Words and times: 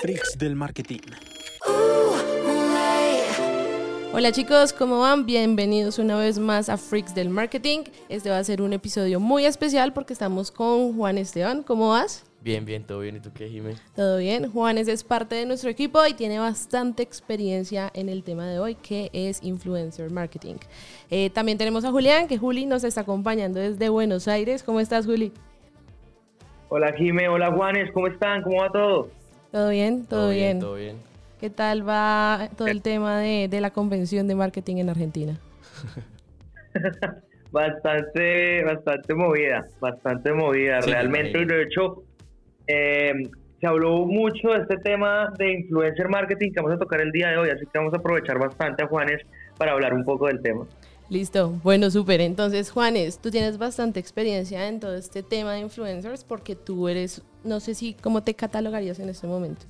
Freaks 0.00 0.38
del 0.38 0.54
Marketing. 0.54 1.00
Hola 4.12 4.30
chicos, 4.30 4.72
¿cómo 4.72 5.00
van? 5.00 5.26
Bienvenidos 5.26 5.98
una 5.98 6.16
vez 6.16 6.38
más 6.38 6.68
a 6.68 6.76
Freaks 6.76 7.16
del 7.16 7.30
Marketing. 7.30 7.80
Este 8.08 8.30
va 8.30 8.38
a 8.38 8.44
ser 8.44 8.62
un 8.62 8.72
episodio 8.72 9.18
muy 9.18 9.44
especial 9.44 9.92
porque 9.92 10.12
estamos 10.12 10.52
con 10.52 10.96
Juan 10.96 11.18
Esteban. 11.18 11.64
¿Cómo 11.64 11.88
vas? 11.88 12.24
Bien, 12.42 12.64
bien, 12.64 12.84
todo 12.84 13.00
bien. 13.00 13.16
¿Y 13.16 13.20
tú 13.20 13.30
qué, 13.34 13.48
Jimé? 13.48 13.74
Todo 13.96 14.18
bien. 14.18 14.48
Juanes 14.52 14.86
es 14.86 15.02
parte 15.02 15.34
de 15.34 15.46
nuestro 15.46 15.68
equipo 15.68 16.06
y 16.06 16.14
tiene 16.14 16.38
bastante 16.38 17.02
experiencia 17.02 17.90
en 17.92 18.08
el 18.08 18.22
tema 18.22 18.46
de 18.46 18.60
hoy, 18.60 18.76
que 18.76 19.10
es 19.12 19.42
influencer 19.42 20.12
marketing. 20.12 20.56
Eh, 21.10 21.30
también 21.30 21.58
tenemos 21.58 21.84
a 21.84 21.90
Julián, 21.90 22.28
que 22.28 22.38
Juli 22.38 22.66
nos 22.66 22.84
está 22.84 23.00
acompañando 23.00 23.58
desde 23.58 23.88
Buenos 23.88 24.28
Aires. 24.28 24.62
¿Cómo 24.62 24.78
estás, 24.78 25.06
Juli? 25.06 25.32
Hola, 26.68 26.92
Jimé. 26.92 27.28
Hola, 27.28 27.50
Juanes. 27.50 27.90
¿Cómo 27.92 28.06
están? 28.06 28.42
¿Cómo 28.42 28.62
va 28.62 28.70
todo? 28.70 29.17
Todo 29.52 29.70
bien, 29.70 30.06
todo, 30.06 30.30
bien. 30.30 30.60
Todo 30.60 30.74
bien. 30.74 30.96
¿Qué 31.40 31.50
tal 31.50 31.88
va 31.88 32.48
todo 32.56 32.68
el 32.68 32.82
tema 32.82 33.20
de, 33.20 33.48
la 33.60 33.70
convención 33.70 34.26
de 34.26 34.34
marketing 34.34 34.76
en 34.78 34.90
Argentina? 34.90 35.38
bastante, 37.52 38.64
bastante 38.64 39.14
movida, 39.14 39.64
bastante 39.80 40.32
movida, 40.32 40.80
realmente. 40.80 41.40
Y 41.40 41.44
de 41.44 41.62
hecho, 41.62 42.02
eh, 42.66 43.12
se 43.60 43.66
habló 43.66 44.04
mucho 44.04 44.48
de 44.48 44.62
este 44.62 44.76
tema 44.78 45.32
de 45.38 45.52
influencer 45.52 46.08
marketing 46.08 46.52
que 46.52 46.60
vamos 46.60 46.74
a 46.74 46.78
tocar 46.78 47.00
el 47.00 47.12
día 47.12 47.28
de 47.28 47.38
hoy, 47.38 47.50
así 47.50 47.64
que 47.72 47.78
vamos 47.78 47.94
a 47.94 47.98
aprovechar 47.98 48.38
bastante 48.38 48.82
a 48.82 48.88
Juanes 48.88 49.22
para 49.56 49.72
hablar 49.72 49.94
un 49.94 50.04
poco 50.04 50.26
del 50.26 50.42
tema. 50.42 50.66
Listo, 51.10 51.50
bueno, 51.62 51.90
súper. 51.90 52.20
Entonces, 52.20 52.70
Juanes, 52.70 53.18
tú 53.18 53.30
tienes 53.30 53.56
bastante 53.56 53.98
experiencia 53.98 54.68
en 54.68 54.78
todo 54.78 54.94
este 54.94 55.22
tema 55.22 55.54
de 55.54 55.60
influencers 55.60 56.22
porque 56.22 56.54
tú 56.54 56.88
eres, 56.88 57.22
no 57.44 57.60
sé 57.60 57.74
si, 57.74 57.94
¿cómo 57.94 58.22
te 58.22 58.34
catalogarías 58.34 58.98
en 58.98 59.08
este 59.08 59.26
momento? 59.26 59.64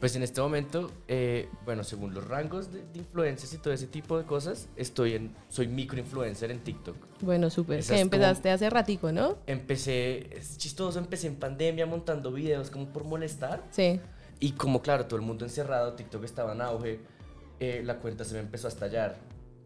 Pues 0.00 0.16
en 0.16 0.24
este 0.24 0.40
momento, 0.40 0.90
eh, 1.06 1.48
bueno, 1.64 1.84
según 1.84 2.12
los 2.12 2.26
rangos 2.26 2.72
de, 2.72 2.82
influencers 2.94 3.54
y 3.54 3.58
todo 3.58 3.72
ese 3.72 3.86
tipo 3.86 4.18
de 4.18 4.24
cosas, 4.24 4.68
estoy 4.74 5.14
en, 5.14 5.32
soy 5.48 5.68
microinfluencer 5.68 6.50
en 6.50 6.58
TikTok. 6.58 6.96
Bueno, 7.20 7.48
súper. 7.50 7.84
Que 7.84 8.00
empezaste 8.00 8.50
hace 8.50 8.68
ratico, 8.68 9.12
¿no? 9.12 9.38
Empecé, 9.46 10.36
es 10.36 10.58
chistoso, 10.58 10.98
empecé 10.98 11.28
en 11.28 11.36
pandemia 11.36 11.86
montando 11.86 12.32
videos 12.32 12.68
como 12.68 12.86
por 12.86 13.04
molestar. 13.04 13.62
Sí. 13.70 14.00
Y 14.40 14.50
como 14.52 14.82
claro, 14.82 15.06
todo 15.06 15.20
el 15.20 15.24
mundo 15.24 15.44
encerrado, 15.44 15.92
TikTok 15.92 16.24
estaba 16.24 16.54
en 16.54 16.62
auge, 16.62 16.98
eh, 17.60 17.82
la 17.84 17.98
cuenta 18.00 18.24
se 18.24 18.34
me 18.34 18.40
empezó 18.40 18.66
a 18.66 18.70
estallar. 18.70 19.20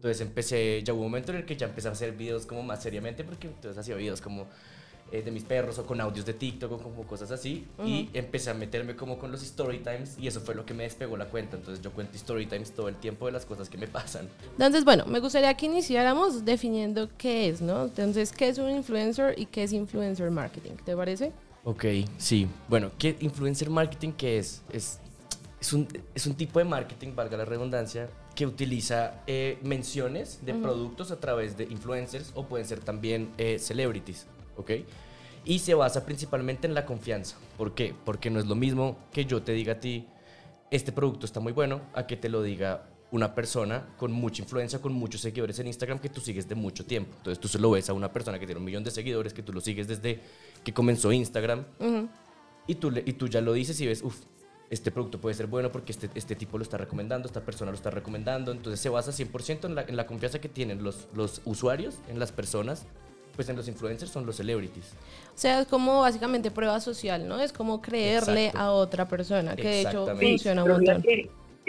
Entonces 0.07 0.25
empecé, 0.25 0.81
ya 0.83 0.93
hubo 0.93 1.01
un 1.01 1.07
momento 1.07 1.33
en 1.33 1.39
el 1.39 1.45
que 1.45 1.57
ya 1.57 1.67
empecé 1.67 1.89
a 1.89 1.91
hacer 1.91 2.13
videos 2.13 2.45
como 2.45 2.63
más 2.63 2.81
seriamente, 2.81 3.25
porque 3.25 3.47
entonces 3.47 3.77
hacía 3.77 3.93
videos 3.95 4.21
como 4.21 4.47
eh, 5.11 5.21
de 5.21 5.31
mis 5.31 5.43
perros 5.43 5.77
o 5.79 5.85
con 5.85 5.99
audios 5.99 6.25
de 6.25 6.33
TikTok 6.33 6.71
o 6.71 6.77
como 6.77 7.03
cosas 7.03 7.29
así. 7.29 7.67
Y 7.85 8.09
empecé 8.13 8.51
a 8.51 8.53
meterme 8.53 8.95
como 8.95 9.19
con 9.19 9.33
los 9.33 9.43
story 9.43 9.79
times 9.79 10.17
y 10.17 10.27
eso 10.27 10.39
fue 10.39 10.55
lo 10.55 10.65
que 10.65 10.73
me 10.73 10.83
despegó 10.83 11.17
la 11.17 11.25
cuenta. 11.25 11.57
Entonces 11.57 11.83
yo 11.83 11.91
cuento 11.91 12.15
story 12.15 12.45
times 12.45 12.71
todo 12.71 12.87
el 12.87 12.95
tiempo 12.95 13.25
de 13.25 13.33
las 13.33 13.45
cosas 13.45 13.67
que 13.67 13.77
me 13.77 13.87
pasan. 13.87 14.29
Entonces, 14.53 14.85
bueno, 14.85 15.05
me 15.07 15.19
gustaría 15.19 15.53
que 15.55 15.65
iniciáramos 15.65 16.45
definiendo 16.45 17.09
qué 17.17 17.49
es, 17.49 17.59
¿no? 17.59 17.83
Entonces, 17.83 18.31
¿qué 18.31 18.47
es 18.47 18.59
un 18.59 18.69
influencer 18.69 19.37
y 19.37 19.45
qué 19.47 19.63
es 19.63 19.73
influencer 19.73 20.31
marketing? 20.31 20.75
¿Te 20.85 20.95
parece? 20.95 21.33
Ok, 21.65 21.83
sí. 22.17 22.47
Bueno, 22.69 22.91
¿qué 22.97 23.17
influencer 23.19 23.69
marketing 23.69 24.13
qué 24.13 24.37
es? 24.37 24.61
Es, 24.71 25.01
es, 25.59 25.73
un, 25.73 25.85
es 26.15 26.25
un 26.25 26.33
tipo 26.35 26.59
de 26.59 26.65
marketing, 26.65 27.13
valga 27.13 27.35
la 27.35 27.43
redundancia, 27.43 28.09
que 28.37 28.45
utiliza 28.45 29.23
eh, 29.25 29.57
menciones 29.63 30.45
de 30.45 30.53
productos 30.53 31.09
a 31.09 31.19
través 31.19 31.57
de 31.57 31.63
influencers 31.63 32.31
o 32.35 32.45
pueden 32.45 32.67
ser 32.67 32.81
también 32.81 33.31
eh, 33.39 33.57
celebrities. 33.57 34.27
¿ok? 34.57 34.71
Y 35.43 35.57
se 35.57 35.73
basa 35.73 36.05
principalmente 36.05 36.67
en 36.67 36.75
la 36.75 36.85
confianza. 36.85 37.35
¿Por 37.57 37.73
qué? 37.73 37.95
Porque 38.05 38.29
no 38.29 38.39
es 38.39 38.45
lo 38.45 38.53
mismo 38.53 38.99
que 39.11 39.25
yo 39.25 39.41
te 39.41 39.53
diga 39.53 39.73
a 39.73 39.79
ti, 39.79 40.05
este 40.69 40.91
producto 40.91 41.25
está 41.25 41.39
muy 41.39 41.51
bueno, 41.51 41.81
a 41.95 42.05
que 42.05 42.15
te 42.15 42.29
lo 42.29 42.43
diga 42.43 42.87
una 43.09 43.33
persona 43.33 43.87
con 43.97 44.11
mucha 44.11 44.43
influencia, 44.43 44.79
con 44.79 44.93
muchos 44.93 45.21
seguidores 45.21 45.57
en 45.57 45.65
Instagram 45.65 45.97
que 45.97 46.09
tú 46.09 46.21
sigues 46.21 46.47
de 46.47 46.53
mucho 46.53 46.85
tiempo. 46.85 47.15
Entonces 47.17 47.39
tú 47.39 47.47
se 47.47 47.57
lo 47.57 47.71
ves 47.71 47.89
a 47.89 47.93
una 47.93 48.13
persona 48.13 48.37
que 48.37 48.45
tiene 48.45 48.59
un 48.59 48.65
millón 48.65 48.83
de 48.83 48.91
seguidores, 48.91 49.33
que 49.33 49.41
tú 49.41 49.51
lo 49.51 49.61
sigues 49.61 49.87
desde 49.87 50.21
que 50.63 50.75
comenzó 50.75 51.11
Instagram, 51.11 51.65
y, 52.67 52.75
tú 52.75 52.93
y 53.03 53.13
tú 53.13 53.29
ya 53.29 53.41
lo 53.41 53.53
dices 53.53 53.81
y 53.81 53.87
ves, 53.87 54.03
uff, 54.03 54.19
este 54.69 54.91
producto 54.91 55.19
puede 55.19 55.35
ser 55.35 55.47
bueno 55.47 55.71
porque 55.71 55.91
este, 55.91 56.09
este 56.15 56.35
tipo 56.35 56.57
lo 56.57 56.63
está 56.63 56.77
recomendando, 56.77 57.27
esta 57.27 57.41
persona 57.41 57.71
lo 57.71 57.77
está 57.77 57.89
recomendando. 57.89 58.51
Entonces 58.51 58.79
se 58.79 58.89
basa 58.89 59.11
100% 59.11 59.65
en 59.65 59.75
la, 59.75 59.81
en 59.83 59.95
la 59.95 60.05
confianza 60.05 60.39
que 60.39 60.49
tienen 60.49 60.83
los, 60.83 61.07
los 61.15 61.41
usuarios, 61.45 61.99
en 62.09 62.19
las 62.19 62.31
personas 62.31 62.85
pues 63.37 63.47
en 63.49 63.55
los 63.55 63.67
influencers 63.67 64.11
son 64.11 64.25
los 64.25 64.35
celebrities. 64.35 64.95
O 65.27 65.37
sea, 65.37 65.61
es 65.61 65.67
como 65.67 66.01
básicamente 66.01 66.49
prueba 66.49 66.79
social, 66.79 67.27
¿no? 67.27 67.39
Es 67.39 67.53
como 67.53 67.81
creerle 67.83 68.51
a 68.55 68.71
otra 68.71 69.07
persona, 69.07 69.55
que 69.55 69.67
de 69.67 69.81
hecho 69.81 70.07
funciona 70.17 70.63
un 70.63 70.71
montón. 70.71 71.03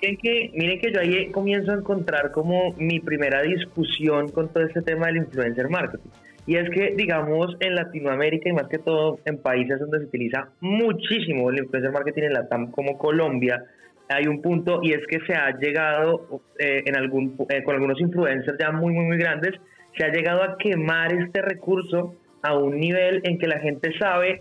Miren 0.01 0.17
que, 0.17 0.51
miren 0.55 0.81
que 0.81 0.93
yo 0.93 1.01
ahí 1.01 1.31
comienzo 1.31 1.73
a 1.73 1.75
encontrar 1.75 2.33
como 2.33 2.73
mi 2.79 3.01
primera 3.01 3.43
discusión 3.43 4.31
con 4.31 4.49
todo 4.49 4.65
este 4.65 4.81
tema 4.81 5.09
del 5.09 5.19
influencer 5.19 5.69
marketing. 5.69 6.09
Y 6.49 6.57
es 6.57 6.71
que, 6.71 6.95
digamos, 6.97 7.55
en 7.61 7.75
Latinoamérica 7.75 8.49
y 8.49 8.55
más 8.55 8.69
que 8.69 8.79
todo 8.79 9.21
en 9.27 9.37
países 9.37 9.79
donde 9.81 9.99
se 9.99 10.05
utiliza 10.07 10.49
muchísimo 10.61 11.51
el 11.51 11.59
influencer 11.59 11.93
marketing 11.93 12.23
en 12.23 12.33
la 12.33 12.49
TAM 12.49 12.71
como 12.71 12.97
Colombia, 12.97 13.65
hay 14.09 14.27
un 14.27 14.41
punto 14.41 14.81
y 14.83 14.95
es 14.95 15.07
que 15.11 15.21
se 15.27 15.35
ha 15.35 15.51
llegado 15.59 16.41
eh, 16.59 16.85
en 16.87 16.97
algún, 16.97 17.37
eh, 17.51 17.63
con 17.63 17.75
algunos 17.75 18.01
influencers 18.01 18.57
ya 18.59 18.73
muy, 18.73 18.95
muy, 18.95 19.05
muy 19.05 19.19
grandes 19.19 19.61
se 19.95 20.07
ha 20.07 20.09
llegado 20.09 20.43
a 20.43 20.57
quemar 20.57 21.13
este 21.13 21.43
recurso 21.43 22.15
a 22.41 22.57
un 22.57 22.81
nivel 22.81 23.21
en 23.25 23.39
que 23.39 23.47
la 23.47 23.61
gente 23.61 23.93
sabe 23.99 24.41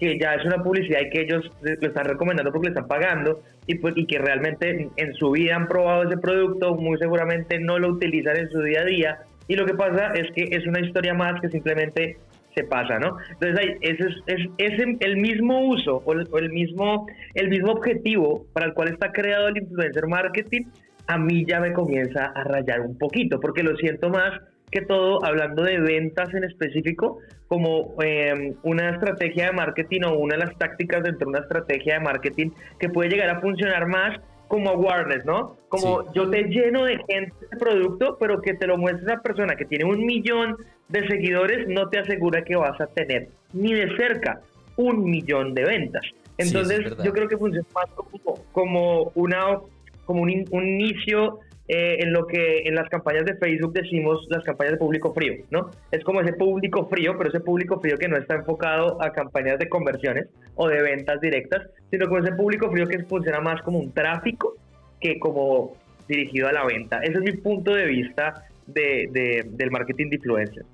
que 0.00 0.18
ya 0.18 0.34
es 0.34 0.44
una 0.44 0.60
publicidad 0.60 1.02
y 1.02 1.10
que 1.10 1.20
ellos 1.20 1.48
lo 1.62 1.86
están 1.86 2.06
recomendando 2.06 2.50
porque 2.50 2.66
le 2.66 2.74
están 2.74 2.88
pagando 2.88 3.42
y, 3.68 3.76
pues, 3.76 3.94
y 3.96 4.06
que 4.06 4.18
realmente 4.18 4.90
en 4.96 5.14
su 5.14 5.30
vida 5.30 5.54
han 5.54 5.68
probado 5.68 6.02
ese 6.02 6.18
producto, 6.18 6.74
muy 6.74 6.98
seguramente 6.98 7.60
no 7.60 7.78
lo 7.78 7.90
utilizan 7.90 8.38
en 8.38 8.50
su 8.50 8.60
día 8.60 8.80
a 8.80 8.84
día 8.84 9.18
y 9.48 9.54
lo 9.56 9.66
que 9.66 9.74
pasa 9.74 10.12
es 10.14 10.30
que 10.32 10.56
es 10.56 10.66
una 10.66 10.80
historia 10.80 11.14
más 11.14 11.40
que 11.40 11.48
simplemente 11.48 12.16
se 12.54 12.64
pasa, 12.64 12.98
¿no? 12.98 13.16
Entonces 13.40 13.76
ese 13.80 14.08
es, 14.26 14.48
es, 14.58 14.96
el 15.00 15.16
mismo 15.16 15.66
uso 15.66 16.02
o 16.04 16.12
el, 16.38 16.50
mismo, 16.50 17.06
el 17.34 17.48
mismo 17.48 17.72
objetivo 17.72 18.46
para 18.52 18.66
el 18.66 18.74
cual 18.74 18.88
está 18.88 19.10
creado 19.12 19.48
el 19.48 19.58
influencer 19.58 20.06
marketing, 20.06 20.62
a 21.06 21.18
mí 21.18 21.44
ya 21.46 21.60
me 21.60 21.72
comienza 21.72 22.26
a 22.26 22.44
rayar 22.44 22.80
un 22.80 22.96
poquito 22.96 23.40
porque 23.40 23.62
lo 23.62 23.76
siento 23.76 24.08
más 24.08 24.40
que 24.70 24.80
todo 24.80 25.24
hablando 25.24 25.62
de 25.62 25.78
ventas 25.78 26.32
en 26.34 26.44
específico 26.44 27.18
como 27.48 27.94
em, 28.02 28.54
una 28.62 28.90
estrategia 28.90 29.46
de 29.46 29.52
marketing 29.52 30.00
o 30.06 30.14
una 30.14 30.36
de 30.36 30.46
las 30.46 30.58
tácticas 30.58 31.02
dentro 31.02 31.26
de 31.26 31.30
una 31.30 31.40
estrategia 31.40 31.94
de 31.94 32.00
marketing 32.00 32.50
que 32.78 32.88
puede 32.88 33.10
llegar 33.10 33.30
a 33.30 33.40
funcionar 33.40 33.86
más 33.86 34.18
como 34.54 34.70
awareness, 34.70 35.24
¿no? 35.24 35.56
Como 35.68 36.12
yo 36.12 36.30
te 36.30 36.44
lleno 36.44 36.84
de 36.84 36.96
gente 37.08 37.34
de 37.50 37.56
producto, 37.58 38.16
pero 38.20 38.40
que 38.40 38.54
te 38.54 38.68
lo 38.68 38.78
muestre 38.78 39.02
una 39.04 39.20
persona 39.20 39.56
que 39.56 39.64
tiene 39.64 39.84
un 39.84 40.06
millón 40.06 40.56
de 40.88 41.04
seguidores 41.08 41.66
no 41.66 41.88
te 41.88 41.98
asegura 41.98 42.44
que 42.44 42.54
vas 42.54 42.80
a 42.80 42.86
tener 42.86 43.30
ni 43.52 43.74
de 43.74 43.96
cerca 43.96 44.40
un 44.76 45.10
millón 45.10 45.54
de 45.54 45.64
ventas. 45.64 46.04
Entonces 46.38 46.96
yo 47.02 47.12
creo 47.12 47.26
que 47.26 47.36
funciona 47.36 47.66
más 47.74 47.86
como, 47.96 48.44
como 48.52 49.12
una 49.16 49.58
como 50.04 50.22
un, 50.22 50.44
un 50.52 50.64
inicio 50.64 51.40
eh, 51.66 51.96
en 52.00 52.12
lo 52.12 52.26
que 52.26 52.62
en 52.66 52.74
las 52.74 52.88
campañas 52.90 53.24
de 53.24 53.36
Facebook 53.36 53.72
decimos 53.72 54.26
las 54.28 54.44
campañas 54.44 54.72
de 54.72 54.78
público 54.78 55.14
frío, 55.14 55.44
¿no? 55.50 55.70
Es 55.90 56.04
como 56.04 56.20
ese 56.20 56.34
público 56.34 56.86
frío, 56.88 57.16
pero 57.16 57.30
ese 57.30 57.40
público 57.40 57.80
frío 57.80 57.96
que 57.96 58.06
no 58.06 58.18
está 58.18 58.34
enfocado 58.34 59.02
a 59.02 59.12
campañas 59.12 59.58
de 59.58 59.68
conversiones 59.68 60.28
o 60.56 60.68
de 60.68 60.82
ventas 60.82 61.20
directas, 61.22 61.62
sino 61.90 62.06
como 62.06 62.20
ese 62.20 62.32
público 62.32 62.70
frío 62.70 62.86
que 62.86 63.02
funciona 63.04 63.40
más 63.40 63.62
como 63.62 63.78
un 63.78 63.92
tráfico 63.92 64.56
que 65.00 65.18
como 65.18 65.74
dirigido 66.06 66.48
a 66.48 66.52
la 66.52 66.66
venta. 66.66 66.98
Ese 66.98 67.14
es 67.14 67.20
mi 67.20 67.32
punto 67.32 67.72
de 67.74 67.86
vista 67.86 68.44
de, 68.66 69.44
del 69.48 69.70
marketing 69.70 70.10
de 70.10 70.16
influencer. 70.16 70.66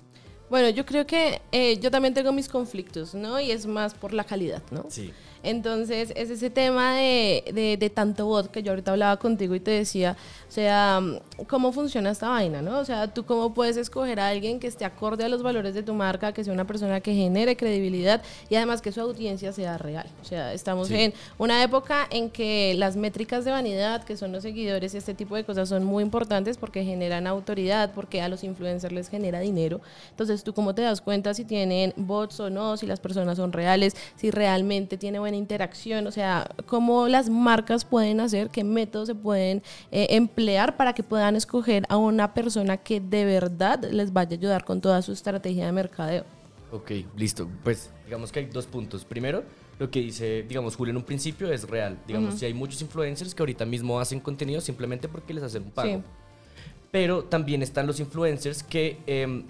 Bueno, 0.49 0.69
yo 0.69 0.85
creo 0.85 1.07
que 1.07 1.39
eh, 1.53 1.79
yo 1.79 1.89
también 1.89 2.13
tengo 2.13 2.33
mis 2.33 2.49
conflictos, 2.49 3.15
¿no? 3.15 3.39
Y 3.39 3.51
es 3.51 3.65
más 3.65 3.93
por 3.93 4.13
la 4.13 4.25
calidad, 4.25 4.61
¿no? 4.71 4.85
Sí. 4.89 5.13
Entonces, 5.43 6.13
es 6.15 6.29
ese 6.29 6.49
tema 6.49 6.95
de, 6.95 7.77
de, 7.79 7.89
tanto 7.89 8.27
bot 8.27 8.51
que 8.51 8.61
yo 8.61 8.71
ahorita 8.71 8.91
hablaba 8.91 9.17
contigo 9.17 9.55
y 9.55 9.59
te 9.59 9.71
decía, 9.71 10.15
o 10.47 10.51
sea, 10.51 11.01
¿cómo 11.47 11.71
funciona 11.71 12.11
esta 12.11 12.29
vaina, 12.29 12.61
no? 12.61 12.79
O 12.79 12.85
sea, 12.85 13.07
tú 13.07 13.25
cómo 13.25 13.53
puedes 13.53 13.77
escoger 13.77 14.19
a 14.19 14.27
alguien 14.27 14.59
que 14.59 14.67
esté 14.67 14.85
acorde 14.85 15.23
a 15.23 15.29
los 15.29 15.41
valores 15.41 15.73
de 15.73 15.83
tu 15.83 15.93
marca, 15.93 16.31
que 16.33 16.43
sea 16.43 16.53
una 16.53 16.65
persona 16.65 17.01
que 17.01 17.15
genere 17.15 17.57
credibilidad 17.57 18.21
y 18.49 18.55
además 18.55 18.81
que 18.81 18.91
su 18.91 19.01
audiencia 19.01 19.51
sea 19.51 19.77
real. 19.77 20.05
O 20.21 20.25
sea, 20.25 20.53
estamos 20.53 20.91
en 20.91 21.13
una 21.37 21.63
época 21.63 22.07
en 22.11 22.29
que 22.29 22.75
las 22.77 22.95
métricas 22.95 23.43
de 23.45 23.51
vanidad, 23.51 24.03
que 24.03 24.17
son 24.17 24.31
los 24.31 24.43
seguidores 24.43 24.93
y 24.93 24.97
este 24.97 25.13
tipo 25.13 25.35
de 25.35 25.43
cosas 25.43 25.69
son 25.69 25.83
muy 25.83 26.03
importantes 26.03 26.57
porque 26.57 26.83
generan 26.83 27.25
autoridad, 27.27 27.91
porque 27.93 28.21
a 28.21 28.29
los 28.29 28.43
influencers 28.43 28.93
les 28.93 29.09
genera 29.09 29.39
dinero. 29.39 29.81
Entonces, 30.11 30.43
tú 30.43 30.53
cómo 30.53 30.75
te 30.75 30.83
das 30.83 31.01
cuenta 31.01 31.33
si 31.33 31.45
tienen 31.45 31.93
bots 31.95 32.39
o 32.39 32.49
no, 32.49 32.77
si 32.77 32.85
las 32.85 32.99
personas 32.99 33.37
son 33.37 33.51
reales, 33.51 33.95
si 34.15 34.31
realmente 34.31 34.97
tiene 34.97 35.19
buena 35.19 35.30
interacción, 35.37 36.07
o 36.07 36.11
sea, 36.11 36.49
cómo 36.65 37.07
las 37.07 37.29
marcas 37.29 37.85
pueden 37.85 38.19
hacer, 38.19 38.49
qué 38.49 38.63
métodos 38.63 39.07
se 39.07 39.15
pueden 39.15 39.63
eh, 39.91 40.07
emplear 40.11 40.77
para 40.77 40.93
que 40.93 41.03
puedan 41.03 41.35
escoger 41.35 41.83
a 41.89 41.97
una 41.97 42.33
persona 42.33 42.77
que 42.77 42.99
de 42.99 43.25
verdad 43.25 43.83
les 43.91 44.13
vaya 44.13 44.35
a 44.35 44.39
ayudar 44.39 44.65
con 44.65 44.81
toda 44.81 45.01
su 45.01 45.11
estrategia 45.11 45.65
de 45.65 45.71
mercadeo. 45.71 46.25
Ok, 46.71 46.91
listo. 47.17 47.49
Pues 47.63 47.91
digamos 48.05 48.31
que 48.31 48.39
hay 48.39 48.45
dos 48.45 48.65
puntos. 48.65 49.03
Primero, 49.03 49.43
lo 49.77 49.91
que 49.91 49.99
dice, 49.99 50.43
digamos, 50.43 50.75
Julio 50.75 50.91
en 50.91 50.97
un 50.97 51.03
principio 51.03 51.51
es 51.51 51.67
real. 51.67 51.97
Digamos, 52.07 52.35
si 52.35 52.45
hay 52.45 52.53
muchos 52.53 52.81
influencers 52.81 53.35
que 53.35 53.41
ahorita 53.41 53.65
mismo 53.65 53.99
hacen 53.99 54.19
contenido 54.19 54.61
simplemente 54.61 55.07
porque 55.09 55.33
les 55.33 55.43
hacen 55.43 55.63
un 55.63 55.71
pago. 55.71 56.03
Pero 56.91 57.23
también 57.23 57.61
están 57.61 57.87
los 57.87 57.99
influencers 57.99 58.63
que 58.63 58.99
em, 59.05 59.45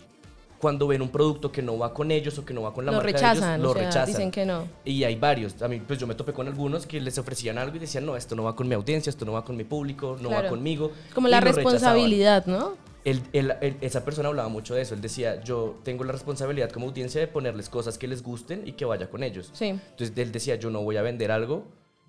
cuando 0.62 0.88
ven 0.88 1.02
un 1.02 1.10
producto 1.10 1.52
que 1.52 1.62
no 1.62 1.78
va 1.78 1.94
con 1.94 2.12
ellos 2.12 2.38
o 2.38 2.46
que 2.46 2.54
no 2.54 2.62
va 2.62 2.74
con 2.74 2.86
la 2.86 2.92
marca 2.92 3.08
rechazan, 3.08 3.40
de 3.40 3.56
ellos, 3.56 3.64
lo 3.64 3.74
sea, 3.74 3.82
rechazan. 3.84 4.06
dicen 4.08 4.32
que 4.32 4.46
no. 4.46 4.68
Y 4.86 5.04
hay 5.04 5.16
varios. 5.16 5.62
A 5.62 5.68
mí, 5.68 5.80
pues 5.86 6.00
yo 6.00 6.08
me 6.08 6.16
topé 6.16 6.32
con 6.34 6.48
algunos 6.48 6.86
que 6.86 7.02
les 7.02 7.18
ofrecían 7.18 7.58
algo 7.58 7.76
y 7.76 7.80
decían, 7.80 8.06
no, 8.06 8.16
esto 8.16 8.36
no 8.36 8.44
va 8.44 8.56
con 8.56 8.68
mi 8.68 8.76
audiencia, 8.76 9.10
esto 9.10 9.26
no 9.26 9.34
va 9.34 9.44
con 9.44 9.58
mi 9.58 9.64
público, 9.64 10.18
no 10.22 10.30
va 10.30 10.48
conmigo. 10.48 10.92
Como 11.14 11.28
la 11.28 11.40
rechazaban. 11.42 11.66
responsabilidad, 11.74 12.46
¿no? 12.46 12.74
Él- 13.04 13.24
él- 13.34 13.56
él- 13.62 13.78
esa 13.82 14.06
persona 14.06 14.30
hablaba 14.30 14.48
mucho 14.48 14.76
de 14.76 14.84
eso. 14.84 14.94
Él 14.94 15.02
decía, 15.02 15.44
yo 15.44 15.80
tengo 15.84 16.04
la 16.04 16.12
responsabilidad 16.12 16.70
como 16.70 16.86
audiencia 16.86 17.20
de 17.20 17.28
ponerles 17.28 17.68
cosas 17.68 17.98
que 17.98 18.08
les 18.08 18.22
gusten 18.22 18.68
y 18.68 18.74
que 18.74 18.86
vaya 18.86 19.10
con 19.10 19.24
ellos. 19.24 19.50
Sí. 19.54 19.70
Entonces 19.70 20.14
él 20.16 20.32
decía, 20.32 20.56
yo 20.56 20.70
no 20.70 20.82
voy 20.84 20.98
a 20.98 21.02
vender 21.02 21.32
algo 21.32 21.66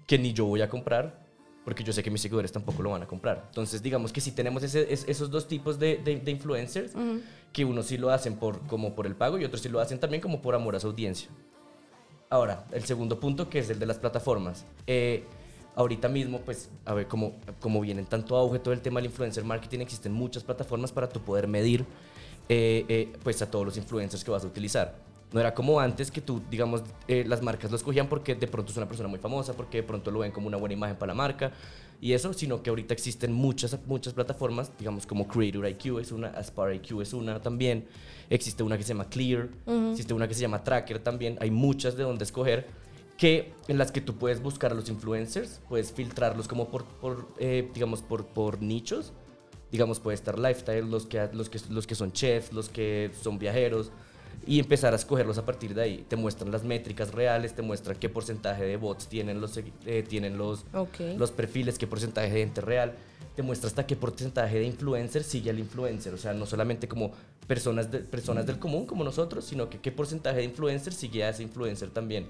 que 0.06 0.18
ni 0.18 0.34
yo 0.34 0.44
voy 0.44 0.60
a 0.60 0.68
comprar 0.68 1.21
porque 1.64 1.84
yo 1.84 1.92
sé 1.92 2.02
que 2.02 2.10
mis 2.10 2.20
seguidores 2.20 2.50
tampoco 2.52 2.82
lo 2.82 2.90
van 2.90 3.02
a 3.02 3.06
comprar. 3.06 3.44
Entonces 3.48 3.82
digamos 3.82 4.12
que 4.12 4.20
si 4.20 4.32
tenemos 4.32 4.62
ese- 4.62 4.92
es- 4.92 5.04
esos 5.08 5.30
dos 5.30 5.46
tipos 5.48 5.78
de, 5.78 5.96
de- 5.98 6.18
de 6.20 6.30
influencers, 6.30 6.92
que 7.52 7.64
unos 7.64 7.86
sí 7.86 7.98
lo 7.98 8.10
hacen 8.10 8.36
por, 8.36 8.60
como 8.66 8.94
por 8.94 9.06
el 9.06 9.14
pago 9.14 9.38
y 9.38 9.44
otros 9.44 9.60
sí 9.60 9.68
lo 9.68 9.78
hacen 9.80 9.98
también 10.00 10.20
como 10.20 10.40
por 10.42 10.54
amor 10.54 10.74
a 10.76 10.80
su 10.80 10.86
audiencia. 10.88 11.28
Ahora, 12.30 12.64
el 12.72 12.84
segundo 12.84 13.20
punto 13.20 13.48
que 13.50 13.58
es 13.58 13.68
el 13.70 13.78
de 13.78 13.86
las 13.86 13.98
plataformas. 13.98 14.64
Eh, 14.86 15.24
ahorita 15.76 16.08
mismo, 16.08 16.40
pues, 16.40 16.70
a 16.86 16.94
ver, 16.94 17.06
como, 17.06 17.34
como 17.60 17.80
viene 17.80 18.00
en 18.00 18.06
tanto 18.06 18.36
auge 18.36 18.58
todo 18.58 18.72
el 18.74 18.80
tema 18.80 19.00
del 19.00 19.06
influencer 19.10 19.44
marketing, 19.44 19.80
existen 19.80 20.12
muchas 20.12 20.42
plataformas 20.42 20.90
para 20.92 21.08
tú 21.08 21.20
poder 21.20 21.46
medir 21.46 21.84
eh, 22.48 22.84
eh, 22.88 23.12
pues 23.22 23.40
a 23.42 23.50
todos 23.50 23.64
los 23.66 23.76
influencers 23.76 24.24
que 24.24 24.30
vas 24.30 24.44
a 24.44 24.46
utilizar. 24.46 24.96
No 25.32 25.40
era 25.40 25.54
como 25.54 25.80
antes 25.80 26.10
que 26.10 26.20
tú, 26.20 26.42
digamos, 26.50 26.82
eh, 27.08 27.24
las 27.26 27.42
marcas 27.42 27.70
lo 27.70 27.76
escogían 27.76 28.06
porque 28.06 28.34
de 28.34 28.46
pronto 28.46 28.70
es 28.70 28.76
una 28.76 28.86
persona 28.86 29.08
muy 29.08 29.18
famosa, 29.18 29.54
porque 29.54 29.78
de 29.78 29.82
pronto 29.82 30.10
lo 30.10 30.20
ven 30.20 30.32
como 30.32 30.46
una 30.46 30.58
buena 30.58 30.74
imagen 30.74 30.96
para 30.96 31.12
la 31.12 31.14
marca 31.14 31.52
y 32.02 32.14
eso, 32.14 32.32
sino 32.32 32.64
que 32.64 32.68
ahorita 32.68 32.92
existen 32.92 33.32
muchas, 33.32 33.78
muchas 33.86 34.12
plataformas, 34.12 34.72
digamos 34.76 35.06
como 35.06 35.28
Creator 35.28 35.68
IQ 35.68 36.00
es 36.00 36.10
una, 36.10 36.28
Aspire 36.30 36.74
IQ 36.74 37.00
es 37.00 37.12
una 37.14 37.40
también, 37.40 37.86
existe 38.28 38.64
una 38.64 38.76
que 38.76 38.82
se 38.82 38.88
llama 38.88 39.08
Clear, 39.08 39.48
existe 39.92 40.12
una 40.12 40.26
que 40.26 40.34
se 40.34 40.40
llama 40.40 40.64
Tracker 40.64 40.98
también, 40.98 41.38
hay 41.40 41.52
muchas 41.52 41.96
de 41.96 42.02
donde 42.02 42.24
escoger 42.24 42.66
que 43.16 43.54
en 43.68 43.78
las 43.78 43.92
que 43.92 44.00
tú 44.00 44.16
puedes 44.16 44.42
buscar 44.42 44.72
a 44.72 44.74
los 44.74 44.88
influencers, 44.88 45.60
puedes 45.68 45.92
filtrarlos 45.92 46.48
como 46.48 46.70
por, 46.70 46.86
por 46.86 47.28
eh, 47.38 47.70
digamos, 47.72 48.02
por, 48.02 48.26
por 48.26 48.60
nichos, 48.60 49.12
digamos, 49.70 50.00
puede 50.00 50.16
estar 50.16 50.40
lifestyle, 50.40 50.90
los 50.90 51.06
que, 51.06 51.28
los, 51.32 51.48
que, 51.48 51.60
los 51.70 51.86
que 51.86 51.94
son 51.94 52.10
chefs, 52.10 52.52
los 52.52 52.68
que 52.68 53.12
son 53.22 53.38
viajeros, 53.38 53.92
y 54.46 54.58
empezar 54.58 54.92
a 54.92 54.96
escogerlos 54.96 55.38
a 55.38 55.46
partir 55.46 55.74
de 55.74 55.82
ahí. 55.82 56.04
Te 56.08 56.16
muestran 56.16 56.50
las 56.50 56.64
métricas 56.64 57.12
reales, 57.12 57.54
te 57.54 57.62
muestran 57.62 57.96
qué 57.98 58.08
porcentaje 58.08 58.64
de 58.64 58.76
bots 58.76 59.08
tienen 59.08 59.40
los, 59.40 59.56
eh, 59.86 60.04
tienen 60.08 60.36
los, 60.38 60.64
Ok. 60.74 61.00
los 61.16 61.30
perfiles, 61.30 61.78
qué 61.78 61.86
porcentaje 61.86 62.30
de 62.32 62.40
gente 62.40 62.60
real, 62.60 62.94
te 63.36 63.42
muestra 63.42 63.68
hasta 63.68 63.86
qué 63.86 63.96
porcentaje 63.96 64.58
de 64.58 64.64
influencer 64.64 65.22
sigue 65.24 65.50
al 65.50 65.58
influencer, 65.58 66.12
o 66.12 66.18
sea, 66.18 66.34
no 66.34 66.44
solamente 66.46 66.86
como 66.88 67.12
personas, 67.46 67.90
de, 67.90 68.00
personas 68.00 68.46
del 68.46 68.58
común 68.58 68.84
como 68.86 69.04
nosotros, 69.04 69.44
sino 69.44 69.70
que 69.70 69.78
qué 69.78 69.90
porcentaje 69.92 70.38
de 70.38 70.44
influencer 70.44 70.92
sigue 70.92 71.24
a 71.24 71.30
ese 71.30 71.42
influencer 71.42 71.90
también. 71.90 72.26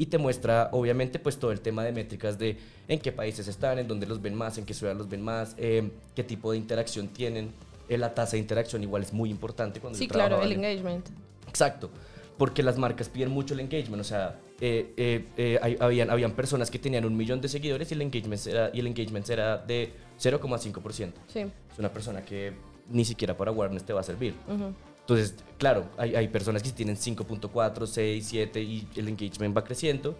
Y 0.00 0.06
te 0.06 0.16
muestra, 0.16 0.68
obviamente, 0.72 1.18
pues 1.18 1.38
todo 1.38 1.50
el 1.50 1.60
tema 1.60 1.82
de 1.84 1.90
métricas 1.90 2.38
de 2.38 2.56
en 2.86 3.00
qué 3.00 3.10
países 3.10 3.48
están, 3.48 3.80
en 3.80 3.88
dónde 3.88 4.06
los 4.06 4.22
ven 4.22 4.32
más, 4.36 4.56
en 4.56 4.64
qué 4.64 4.72
ciudad 4.72 4.94
los 4.96 5.08
ven 5.08 5.20
más, 5.22 5.54
eh, 5.58 5.90
qué 6.14 6.22
tipo 6.22 6.52
de 6.52 6.58
interacción 6.58 7.08
tienen. 7.08 7.50
Eh, 7.88 7.98
la 7.98 8.14
tasa 8.14 8.32
de 8.32 8.38
interacción 8.38 8.82
igual 8.84 9.02
es 9.02 9.12
muy 9.12 9.28
importante 9.28 9.80
cuando 9.80 9.98
Sí, 9.98 10.06
yo 10.06 10.12
claro, 10.12 10.40
el 10.42 10.52
en- 10.52 10.58
engagement. 10.64 11.06
Exacto, 11.48 11.90
porque 12.36 12.62
las 12.62 12.78
marcas 12.78 13.08
piden 13.08 13.30
mucho 13.30 13.54
el 13.54 13.60
engagement, 13.60 14.00
o 14.00 14.04
sea, 14.04 14.38
eh, 14.60 14.92
eh, 14.96 15.26
eh, 15.36 15.58
hay- 15.62 15.76
habían, 15.80 16.10
habían 16.10 16.32
personas 16.32 16.70
que 16.70 16.78
tenían 16.78 17.04
un 17.04 17.16
millón 17.16 17.40
de 17.40 17.48
seguidores 17.48 17.90
y 17.90 17.94
el 17.94 18.02
engagement 18.02 18.46
era, 18.46 18.70
y 18.72 18.80
el 18.80 18.86
engagement 18.86 19.28
era 19.28 19.58
de 19.58 19.92
0,5%. 20.18 21.12
Sí. 21.28 21.40
Es 21.72 21.78
una 21.78 21.92
persona 21.92 22.24
que 22.24 22.52
ni 22.90 23.04
siquiera 23.04 23.36
para 23.36 23.50
awareness 23.50 23.84
te 23.84 23.92
va 23.92 24.00
a 24.00 24.04
servir. 24.04 24.34
Ujú. 24.46 24.72
Entonces, 25.00 25.34
claro, 25.58 25.86
hay, 25.96 26.14
hay 26.14 26.28
personas 26.28 26.62
que 26.62 26.70
tienen 26.70 26.96
5.4, 26.96 27.86
6, 27.86 28.26
7 28.28 28.60
y 28.60 28.86
el 28.96 29.08
engagement 29.08 29.56
va 29.56 29.64
creciendo 29.64 30.16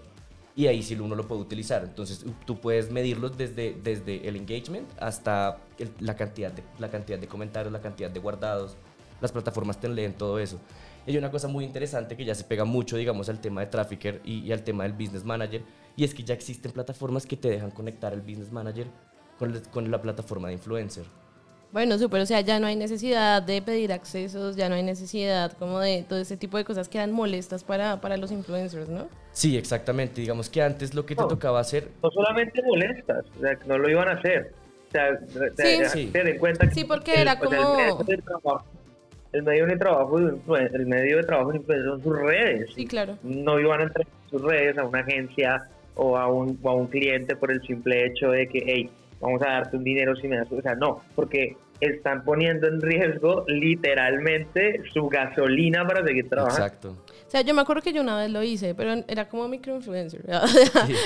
y 0.57 0.67
ahí 0.67 0.83
sí 0.83 0.95
uno 0.95 1.15
lo 1.15 1.27
puede 1.29 1.43
utilizar. 1.43 1.85
Entonces, 1.85 2.25
tú 2.47 2.59
puedes 2.59 2.91
medirlos 2.91 3.37
desde, 3.37 3.77
desde 3.83 4.27
el 4.27 4.37
engagement 4.37 4.89
hasta 4.99 5.59
el- 5.79 5.91
la, 6.01 6.17
cantidad 6.17 6.51
de, 6.53 6.63
la 6.79 6.91
cantidad 6.91 7.19
de 7.19 7.27
comentarios, 7.29 7.73
la 7.73 7.81
cantidad 7.81 8.11
de 8.11 8.19
guardados. 8.19 8.77
Las 9.21 9.33
plataformas 9.33 9.81
te 9.81 9.89
leen 9.89 10.15
todo 10.15 10.39
eso. 10.39 10.61
Y 11.07 11.11
hay 11.13 11.17
una 11.19 11.31
cosa 11.31 11.49
muy 11.49 11.65
interesante 11.65 12.17
que 12.17 12.25
ya 12.25 12.35
se 12.35 12.45
pega 12.45 12.65
mucho, 12.65 12.97
digamos, 12.97 13.29
al 13.29 13.41
tema 13.41 13.61
de 13.63 13.67
Trafficker 13.69 14.21
y, 14.25 14.41
y 14.41 14.53
al 14.53 14.63
tema 14.63 14.85
del 14.85 14.93
Business 14.93 15.25
Manager, 15.25 15.63
y 15.97 16.05
es 16.05 16.15
que 16.15 16.23
ya 16.23 16.35
existen 16.35 16.71
plataformas 16.73 17.27
que 17.27 17.37
te 17.37 17.49
dejan 17.51 17.71
conectar 17.71 18.13
el 18.13 18.21
Business 18.21 18.53
Manager 18.53 18.87
con, 19.39 19.55
el- 19.55 19.63
con 19.69 19.91
la 19.91 20.01
plataforma 20.01 20.49
de 20.49 20.55
influencer. 20.55 21.05
Bueno, 21.71 21.99
súper, 21.99 22.23
o 22.23 22.27
sea, 22.27 22.41
ya 22.41 22.59
no 22.61 22.67
hay 22.67 22.77
necesidad 22.77 23.43
de 23.43 23.61
pedir 23.61 23.93
accesos, 23.93 24.57
ya 24.57 24.71
no 24.71 24.75
hay 24.75 24.83
necesidad 24.83 25.53
como 25.59 25.81
de 25.81 26.03
todo 26.09 26.19
ese 26.19 26.39
tipo 26.39 26.57
de 26.57 26.65
cosas 26.65 26.89
que 26.89 26.97
eran 26.97 27.13
molestas 27.13 27.63
para, 27.63 28.01
para 28.01 28.17
los 28.17 28.31
influencers, 28.33 28.89
¿no? 28.89 29.07
Sí, 29.33 29.57
exactamente. 29.59 30.23
Digamos 30.23 30.49
que 30.49 30.63
antes 30.63 30.95
lo 30.95 31.05
que 31.05 31.15
te 31.15 31.21
No. 31.23 31.29
tocaba 31.29 31.61
hacer 31.61 31.91
No 32.03 32.11
solamente 32.11 32.63
molestas, 32.63 33.25
o 33.37 33.41
sea, 33.41 33.55
que 33.57 33.67
no 33.67 33.77
lo 33.77 33.91
iban 33.91 34.09
a 34.09 34.13
hacer. 34.13 34.55
O 34.89 34.91
sea, 34.93 35.19
te- 35.57 35.89
Sí. 35.91 36.07
ten 36.11 36.29
en 36.29 36.39
cuenta 36.39 36.67
que 36.69 36.75
Sí, 36.75 36.85
porque 36.85 37.21
era 37.21 37.35
o 37.35 37.51
sea, 37.51 37.59
como- 37.63 38.05
el 38.09 38.23
trabajo, 38.23 38.65
el 39.33 39.43
medio 39.43 39.67
de 39.67 39.77
trabajo 39.77 40.19
de 40.19 40.37
el 40.73 40.87
medio 40.87 41.19
de 41.19 41.23
trabajo 41.25 41.53
de 41.53 41.59
un 41.59 41.63
influencer 41.63 41.91
son 41.91 42.03
sus 42.03 42.19
redes. 42.19 42.71
Sí, 42.75 42.87
claro. 42.87 43.19
No 43.23 43.61
iban 43.61 43.81
a 43.81 43.83
entrar 43.85 44.07
sus 44.31 44.43
redes 44.43 44.79
a 44.79 44.85
una 44.85 45.01
agencia 45.01 45.69
o 45.95 46.17
a 46.17 46.29
un, 46.29 46.59
o 46.63 46.71
a 46.71 46.75
un 46.75 46.87
cliente 46.87 47.37
por 47.37 47.51
el 47.51 47.61
simple 47.63 48.07
hecho 48.07 48.31
de 48.31 48.49
que, 48.49 48.63
hey, 48.65 48.91
vamos 49.21 49.43
a 49.43 49.51
darte 49.51 49.77
un 49.77 49.85
dinero 49.85 50.17
si 50.17 50.29
me 50.29 50.37
das. 50.37 50.51
O 50.51 50.63
sea, 50.63 50.75
no, 50.75 51.03
porque 51.15 51.57
están 51.81 52.25
poniendo 52.25 52.67
en 52.69 52.81
riesgo 52.81 53.45
literalmente 53.47 54.83
su 54.93 55.09
gasolina 55.09 55.87
para 55.87 56.05
seguir 56.05 56.29
trabajando. 56.29 56.65
Exacto. 56.65 56.97
O 57.29 57.31
sea, 57.31 57.43
yo 57.43 57.53
me 57.53 57.61
acuerdo 57.61 57.83
que 57.83 57.93
yo 57.93 58.01
una 58.01 58.17
vez 58.17 58.31
lo 58.31 58.43
hice, 58.43 58.75
pero 58.75 59.05
era 59.07 59.29
como 59.29 59.47
microinfluencer, 59.49 60.25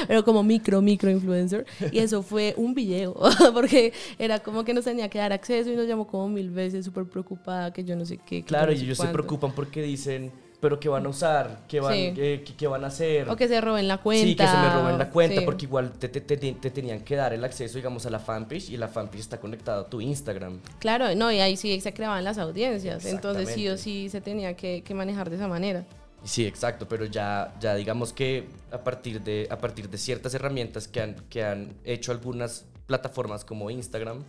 pero 0.06 0.24
como 0.24 0.44
micro, 0.44 0.80
microinfluencer. 0.80 1.66
Y 1.90 1.98
eso 1.98 2.22
fue 2.22 2.54
un 2.56 2.74
video, 2.74 3.14
porque 3.52 3.92
era 4.20 4.38
como 4.38 4.64
que 4.64 4.72
nos 4.72 4.84
tenía 4.84 5.08
que 5.08 5.18
dar 5.18 5.32
acceso 5.32 5.70
y 5.72 5.74
nos 5.74 5.88
llamó 5.88 6.06
como 6.06 6.28
mil 6.28 6.50
veces, 6.50 6.84
súper 6.84 7.06
preocupada, 7.06 7.72
que 7.72 7.82
yo 7.82 7.96
no 7.96 8.04
sé 8.06 8.18
qué. 8.18 8.42
que 8.42 8.44
Claro, 8.44 8.70
no 8.70 8.78
y 8.78 8.82
ellos 8.82 8.98
se 8.98 9.08
preocupan 9.08 9.50
porque 9.50 9.82
dicen, 9.82 10.30
pero 10.60 10.78
¿qué 10.78 10.88
van 10.88 11.04
a 11.06 11.08
usar? 11.08 11.64
¿Qué 11.66 11.80
van, 11.80 11.92
Sí. 11.92 12.14
eh, 12.16 12.44
van 12.68 12.84
a 12.84 12.86
hacer? 12.86 13.28
O 13.28 13.34
que 13.34 13.48
se 13.48 13.60
roben 13.60 13.88
la 13.88 13.98
cuenta. 13.98 14.24
Sí, 14.24 14.36
que 14.36 14.46
se 14.46 14.56
me 14.56 14.70
roben 14.72 14.98
la 14.98 15.10
cuenta 15.10 15.40
sí. 15.40 15.44
porque 15.44 15.64
igual 15.64 15.90
te, 15.90 16.08
te- 16.08 16.20
te- 16.20 16.36
te 16.36 16.70
tenían 16.70 17.00
que 17.00 17.16
dar 17.16 17.32
el 17.32 17.42
acceso, 17.42 17.78
digamos, 17.78 18.06
a 18.06 18.10
la 18.10 18.20
fanpage 18.20 18.70
y 18.70 18.76
la 18.76 18.86
fanpage 18.86 19.18
está 19.22 19.40
conectada 19.40 19.80
a 19.80 19.86
tu 19.88 20.00
Instagram. 20.00 20.60
Claro, 20.78 21.12
no, 21.16 21.32
y 21.32 21.40
ahí 21.40 21.56
sí 21.56 21.80
se 21.80 21.92
creaban 21.92 22.22
las 22.22 22.38
audiencias. 22.38 23.06
Entonces 23.06 23.48
sí 23.48 23.68
o 23.68 23.76
sí 23.76 24.08
se 24.08 24.20
tenía 24.20 24.54
que, 24.54 24.82
que 24.84 24.94
manejar 24.94 25.28
de 25.30 25.34
esa 25.34 25.48
manera. 25.48 25.84
Sí, 26.24 26.46
exacto, 26.46 26.86
pero 26.88 27.04
ya, 27.04 27.52
ya 27.60 27.74
digamos 27.74 28.12
que 28.12 28.46
a 28.70 28.78
partir, 28.84 29.20
de, 29.22 29.48
a 29.50 29.58
partir 29.58 29.88
de 29.90 29.98
ciertas 29.98 30.32
herramientas 30.34 30.86
que 30.86 31.00
han, 31.00 31.14
que 31.28 31.42
han 31.44 31.74
hecho 31.84 32.12
algunas 32.12 32.64
plataformas 32.86 33.44
como 33.44 33.70
Instagram, 33.70 34.22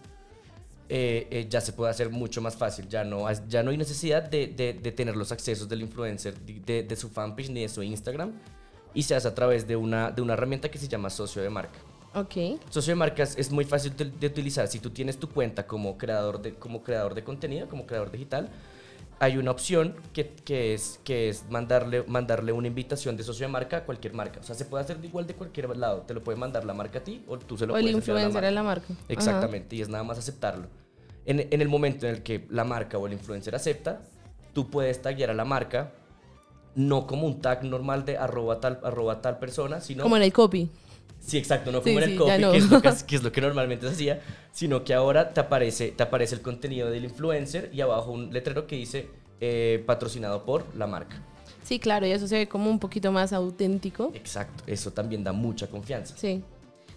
eh, 0.89 1.27
eh, 1.31 1.47
ya 1.50 1.62
se 1.62 1.71
puede 1.71 1.91
hacer 1.91 2.09
mucho 2.09 2.41
más 2.41 2.55
fácil. 2.55 2.88
Ya 2.89 3.03
no, 3.03 3.25
ya 3.47 3.62
no 3.63 3.71
hay 3.71 3.77
necesidad 3.77 4.23
de, 4.23 4.47
de- 4.47 4.73
de 4.73 4.91
tener 4.91 5.15
los 5.15 5.31
accesos 5.31 5.69
del 5.69 5.81
influencer 5.81 6.38
de, 6.39 6.83
de- 6.83 6.95
su 6.95 7.09
fanpage 7.09 7.50
ni 7.50 7.62
de 7.62 7.69
su 7.69 7.83
Instagram 7.83 8.31
y 8.93 9.03
se 9.03 9.15
hace 9.15 9.27
a 9.27 9.35
través 9.35 9.67
de 9.67 9.75
una, 9.75 10.12
de 10.12 10.21
una 10.21 10.33
herramienta 10.33 10.69
que 10.69 10.77
se 10.79 10.88
llama 10.88 11.09
socio 11.09 11.41
de 11.41 11.50
marca. 11.50 11.79
Ok. 12.15 12.59
Socio 12.69 12.91
de 12.91 12.95
marcas 12.95 13.35
es 13.38 13.50
muy 13.51 13.65
fácil 13.65 13.95
de, 13.95 14.05
de 14.05 14.27
utilizar. 14.27 14.67
Si 14.67 14.79
tú 14.79 14.89
tienes 14.89 15.17
tu 15.17 15.29
cuenta 15.29 15.65
como 15.65 15.97
creador 15.97 16.41
de, 16.41 16.53
como 16.55 16.83
creador 16.83 17.15
de 17.15 17.23
contenido, 17.23 17.67
como 17.69 17.85
creador 17.88 18.12
digital, 18.12 18.50
hay 19.20 19.38
una 19.38 19.51
opción 19.51 19.96
que, 20.13 20.29
que 20.29 20.74
es, 20.74 21.00
que 21.03 21.29
es 21.29 21.46
mandarle, 21.50 22.03
mandarle 22.08 22.51
una 22.51 22.67
invitación 22.67 23.15
de 23.17 23.24
socio 23.24 23.46
de 23.48 23.51
marca 23.51 23.77
a 23.77 23.84
cualquier 23.86 24.13
marca. 24.13 24.39
O 24.39 24.43
sea, 24.43 24.55
se 24.55 24.65
puede 24.65 24.84
hacer 24.84 25.00
de 25.00 25.08
igual 25.08 25.27
de 25.27 25.34
cualquier 25.36 25.75
lado. 25.77 26.01
Te 26.01 26.13
lo 26.13 26.24
puede 26.24 26.38
mandar 26.38 26.65
la 26.65 26.74
marca 26.74 27.00
a 27.00 27.03
ti 27.03 27.24
o 27.27 27.38
tú 27.38 27.58
se 27.58 27.65
lo 27.65 27.74
O 27.74 27.77
el 27.77 27.84
puedes 27.84 27.96
enviar 27.96 28.17
a 28.17 28.20
la 28.20 28.25
influencer 28.25 28.41
marca. 28.41 28.51
la 28.51 28.63
marca. 28.63 28.93
Ajá. 28.93 29.03
Exactamente, 29.10 29.75
y 29.75 29.82
es 29.82 29.89
nada 29.89 30.03
más 30.03 30.17
aceptarlo. 30.17 30.67
En, 31.25 31.39
en 31.39 31.62
el 31.62 31.70
momento 31.70 32.05
en 32.08 32.15
el 32.15 32.24
que 32.24 32.46
la 32.50 32.63
marca 32.63 32.98
o 32.98 33.08
el 33.08 33.13
influencer 33.13 33.55
acepta, 33.55 34.01
tú 34.53 34.70
puedes 34.70 35.01
taggear 35.01 35.29
a 35.29 35.34
la 35.34 35.46
marca, 35.46 35.93
no 36.75 37.08
como 37.08 37.27
un 37.27 37.39
tag 37.39 37.63
normal 37.63 38.03
de 38.03 38.17
arroba 38.17 38.60
tal, 38.60 38.79
arroba 38.84 39.22
tal 39.22 39.39
persona, 39.39 39.79
sino... 39.79 40.03
Como 40.03 40.17
en 40.17 40.24
el 40.24 40.34
copy. 40.34 40.70
Sí, 41.25 41.38
exacto, 41.38 41.72
no 41.72 41.80
Sí, 41.82 41.86
como 41.94 42.00
en 42.00 42.06
sí, 42.06 42.12
el 42.12 42.18
copy, 42.18 42.32
no. 42.42 42.51
que, 42.51 42.58
es 42.58 42.70
lo 42.70 42.82
que, 42.82 42.89
que 43.08 43.15
es 43.15 43.24
lo 43.24 43.32
que 43.32 43.42
normalmente 43.42 43.88
se 43.88 43.94
hacía, 43.94 44.22
sino 44.51 44.84
que 44.84 44.94
ahora 44.94 45.34
te 45.34 45.39
aparece, 45.39 45.92
te 45.92 46.03
aparece 46.03 46.36
el 46.36 46.42
contenido 46.42 46.89
del 46.89 47.06
influencer 47.06 47.70
y 47.74 47.82
abajo 47.82 48.12
un 48.12 48.34
letrero 48.34 48.68
que 48.68 48.75
dice 48.75 49.08
eh, 49.39 49.82
patrocinado 49.86 50.44
por 50.46 50.65
la 50.75 50.86
marca. 50.86 51.15
Sí, 51.63 51.80
claro, 51.80 52.06
y 52.06 52.12
eso 52.12 52.27
se 52.27 52.36
ve 52.36 52.48
como 52.50 52.70
un 52.70 52.77
poquito 52.77 53.12
más 53.13 53.32
auténtico. 53.32 54.12
Exacto, 54.13 54.63
eso 54.68 54.92
también 54.92 55.24
da 55.24 55.32
mucha 55.32 55.68
confianza. 55.68 56.15
Sí. 56.18 56.44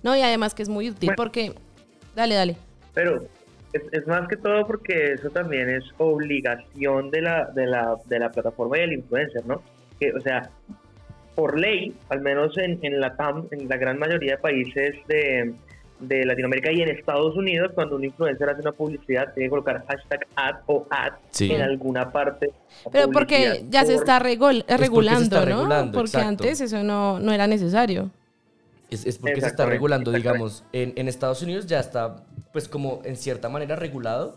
No, 0.02 0.16
y 0.16 0.22
además 0.22 0.54
que 0.54 0.62
es 0.64 0.68
muy 0.68 0.90
útil 0.90 1.08
Bueno. 1.10 1.16
porque... 1.16 1.52
Dale, 2.16 2.34
dale. 2.34 2.56
Pero 2.94 3.24
es, 3.72 3.82
es 3.92 4.06
más 4.08 4.26
que 4.28 4.36
todo 4.36 4.66
porque 4.66 5.12
eso 5.12 5.30
también 5.30 5.70
es 5.70 5.84
obligación 5.98 7.10
de 7.10 7.20
la, 7.22 7.44
de 7.54 7.66
la, 7.66 7.96
de 8.06 8.18
la 8.18 8.30
plataforma 8.32 8.76
y 8.78 8.80
del 8.80 8.92
influencer, 8.94 9.46
¿no? 9.46 9.62
Que, 10.00 10.12
o 10.12 10.20
sea, 10.20 10.50
por 11.36 11.56
ley, 11.60 11.94
al 12.08 12.20
menos 12.22 12.58
en, 12.58 12.80
en 12.82 12.98
la 13.00 13.14
TAM, 13.16 13.46
en 13.52 13.68
la 13.68 13.76
gran 13.76 13.98
mayoría 13.98 14.32
de 14.32 14.38
países 14.38 14.96
de, 15.06 15.54
de 16.00 16.24
Latinoamérica 16.24 16.72
y 16.72 16.80
en 16.82 16.88
Estados 16.88 17.36
Unidos, 17.36 17.70
cuando 17.74 17.94
un 17.96 18.04
influencer 18.04 18.48
hace 18.48 18.62
una 18.62 18.72
publicidad, 18.72 19.32
tiene 19.34 19.46
que 19.46 19.50
colocar 19.50 19.84
hashtag 19.86 20.26
ad 20.34 20.56
o 20.66 20.86
ad 20.90 21.12
Sí. 21.30 21.52
en 21.52 21.60
alguna 21.62 22.10
parte. 22.10 22.50
Pero 22.90 23.10
porque 23.10 23.64
ya 23.70 23.84
se 23.84 23.94
está 23.94 24.18
regul- 24.18 24.64
se 24.66 24.76
regulando, 24.78 25.22
está 25.22 25.40
¿no? 25.40 25.44
regulando, 25.46 25.92
porque 25.92 26.08
exacto. 26.16 26.28
antes 26.28 26.60
eso 26.62 26.82
no, 26.82 27.20
no 27.20 27.32
era 27.32 27.46
necesario. 27.46 28.10
Es, 28.90 29.04
es 29.04 29.18
porque 29.18 29.40
se 29.40 29.48
está 29.48 29.66
regulando, 29.66 30.12
digamos, 30.12 30.64
en, 30.72 30.92
en 30.96 31.08
Estados 31.08 31.42
Unidos 31.42 31.66
ya 31.66 31.80
está, 31.80 32.24
pues 32.52 32.68
como 32.68 33.02
en 33.04 33.16
cierta 33.16 33.48
manera 33.48 33.76
regulado 33.76 34.36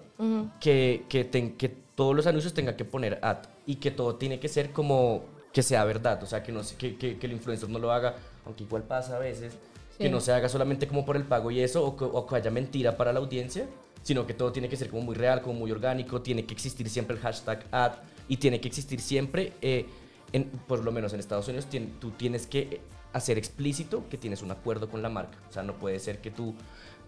que, 0.59 1.03
que, 1.07 1.23
ten- 1.23 1.55
que 1.55 1.69
todos 1.95 2.15
los 2.15 2.27
anuncios 2.27 2.53
tengan 2.53 2.75
que 2.75 2.83
poner 2.83 3.19
ad 3.21 3.37
y 3.65 3.75
que 3.75 3.91
todo 3.91 4.15
tiene 4.15 4.39
que 4.39 4.47
ser 4.49 4.71
como 4.71 5.23
que 5.53 5.63
sea 5.63 5.83
verdad, 5.85 6.21
o 6.23 6.25
sea, 6.25 6.43
que, 6.43 6.51
no, 6.51 6.61
que, 6.77 6.95
que, 6.97 7.17
que 7.17 7.25
el 7.27 7.33
influencer 7.33 7.69
no 7.69 7.79
lo 7.79 7.91
haga, 7.91 8.15
aunque 8.45 8.63
igual 8.63 8.83
pasa 8.83 9.15
a 9.15 9.19
veces, 9.19 9.53
que 9.97 10.05
Sí. 10.05 10.09
no 10.09 10.21
se 10.21 10.31
haga 10.31 10.47
solamente 10.47 10.87
como 10.87 11.05
por 11.05 11.17
el 11.17 11.23
pago 11.23 11.51
y 11.51 11.59
eso, 11.59 11.83
o 11.85 11.97
que, 11.97 12.05
o 12.05 12.25
que 12.25 12.35
haya 12.35 12.51
mentira 12.51 12.95
para 12.95 13.11
la 13.11 13.19
audiencia, 13.19 13.67
sino 14.03 14.25
que 14.25 14.33
todo 14.33 14.51
tiene 14.51 14.69
que 14.69 14.77
ser 14.77 14.89
como 14.89 15.01
muy 15.03 15.15
real, 15.15 15.41
como 15.41 15.59
muy 15.59 15.71
orgánico, 15.71 16.21
tiene 16.21 16.45
que 16.45 16.53
existir 16.53 16.89
siempre 16.89 17.15
el 17.17 17.21
hashtag 17.21 17.65
ad 17.71 17.93
y 18.27 18.37
tiene 18.37 18.61
que 18.61 18.67
existir 18.69 19.01
siempre, 19.01 19.53
eh, 19.61 19.87
en, 20.31 20.45
por 20.45 20.83
lo 20.83 20.91
menos 20.91 21.11
en 21.13 21.19
Estados 21.19 21.47
Unidos, 21.47 21.67
tien- 21.69 21.97
tú 21.99 22.11
tienes 22.11 22.45
que 22.47 22.79
hacer 23.11 23.37
explícito 23.39 24.07
que 24.09 24.17
tienes 24.17 24.41
un 24.43 24.51
acuerdo 24.51 24.87
con 24.87 25.01
la 25.01 25.09
marca, 25.09 25.37
o 25.49 25.51
sea, 25.51 25.63
no 25.63 25.73
puede 25.73 25.99
ser 25.99 26.19
que 26.19 26.29
tú 26.31 26.53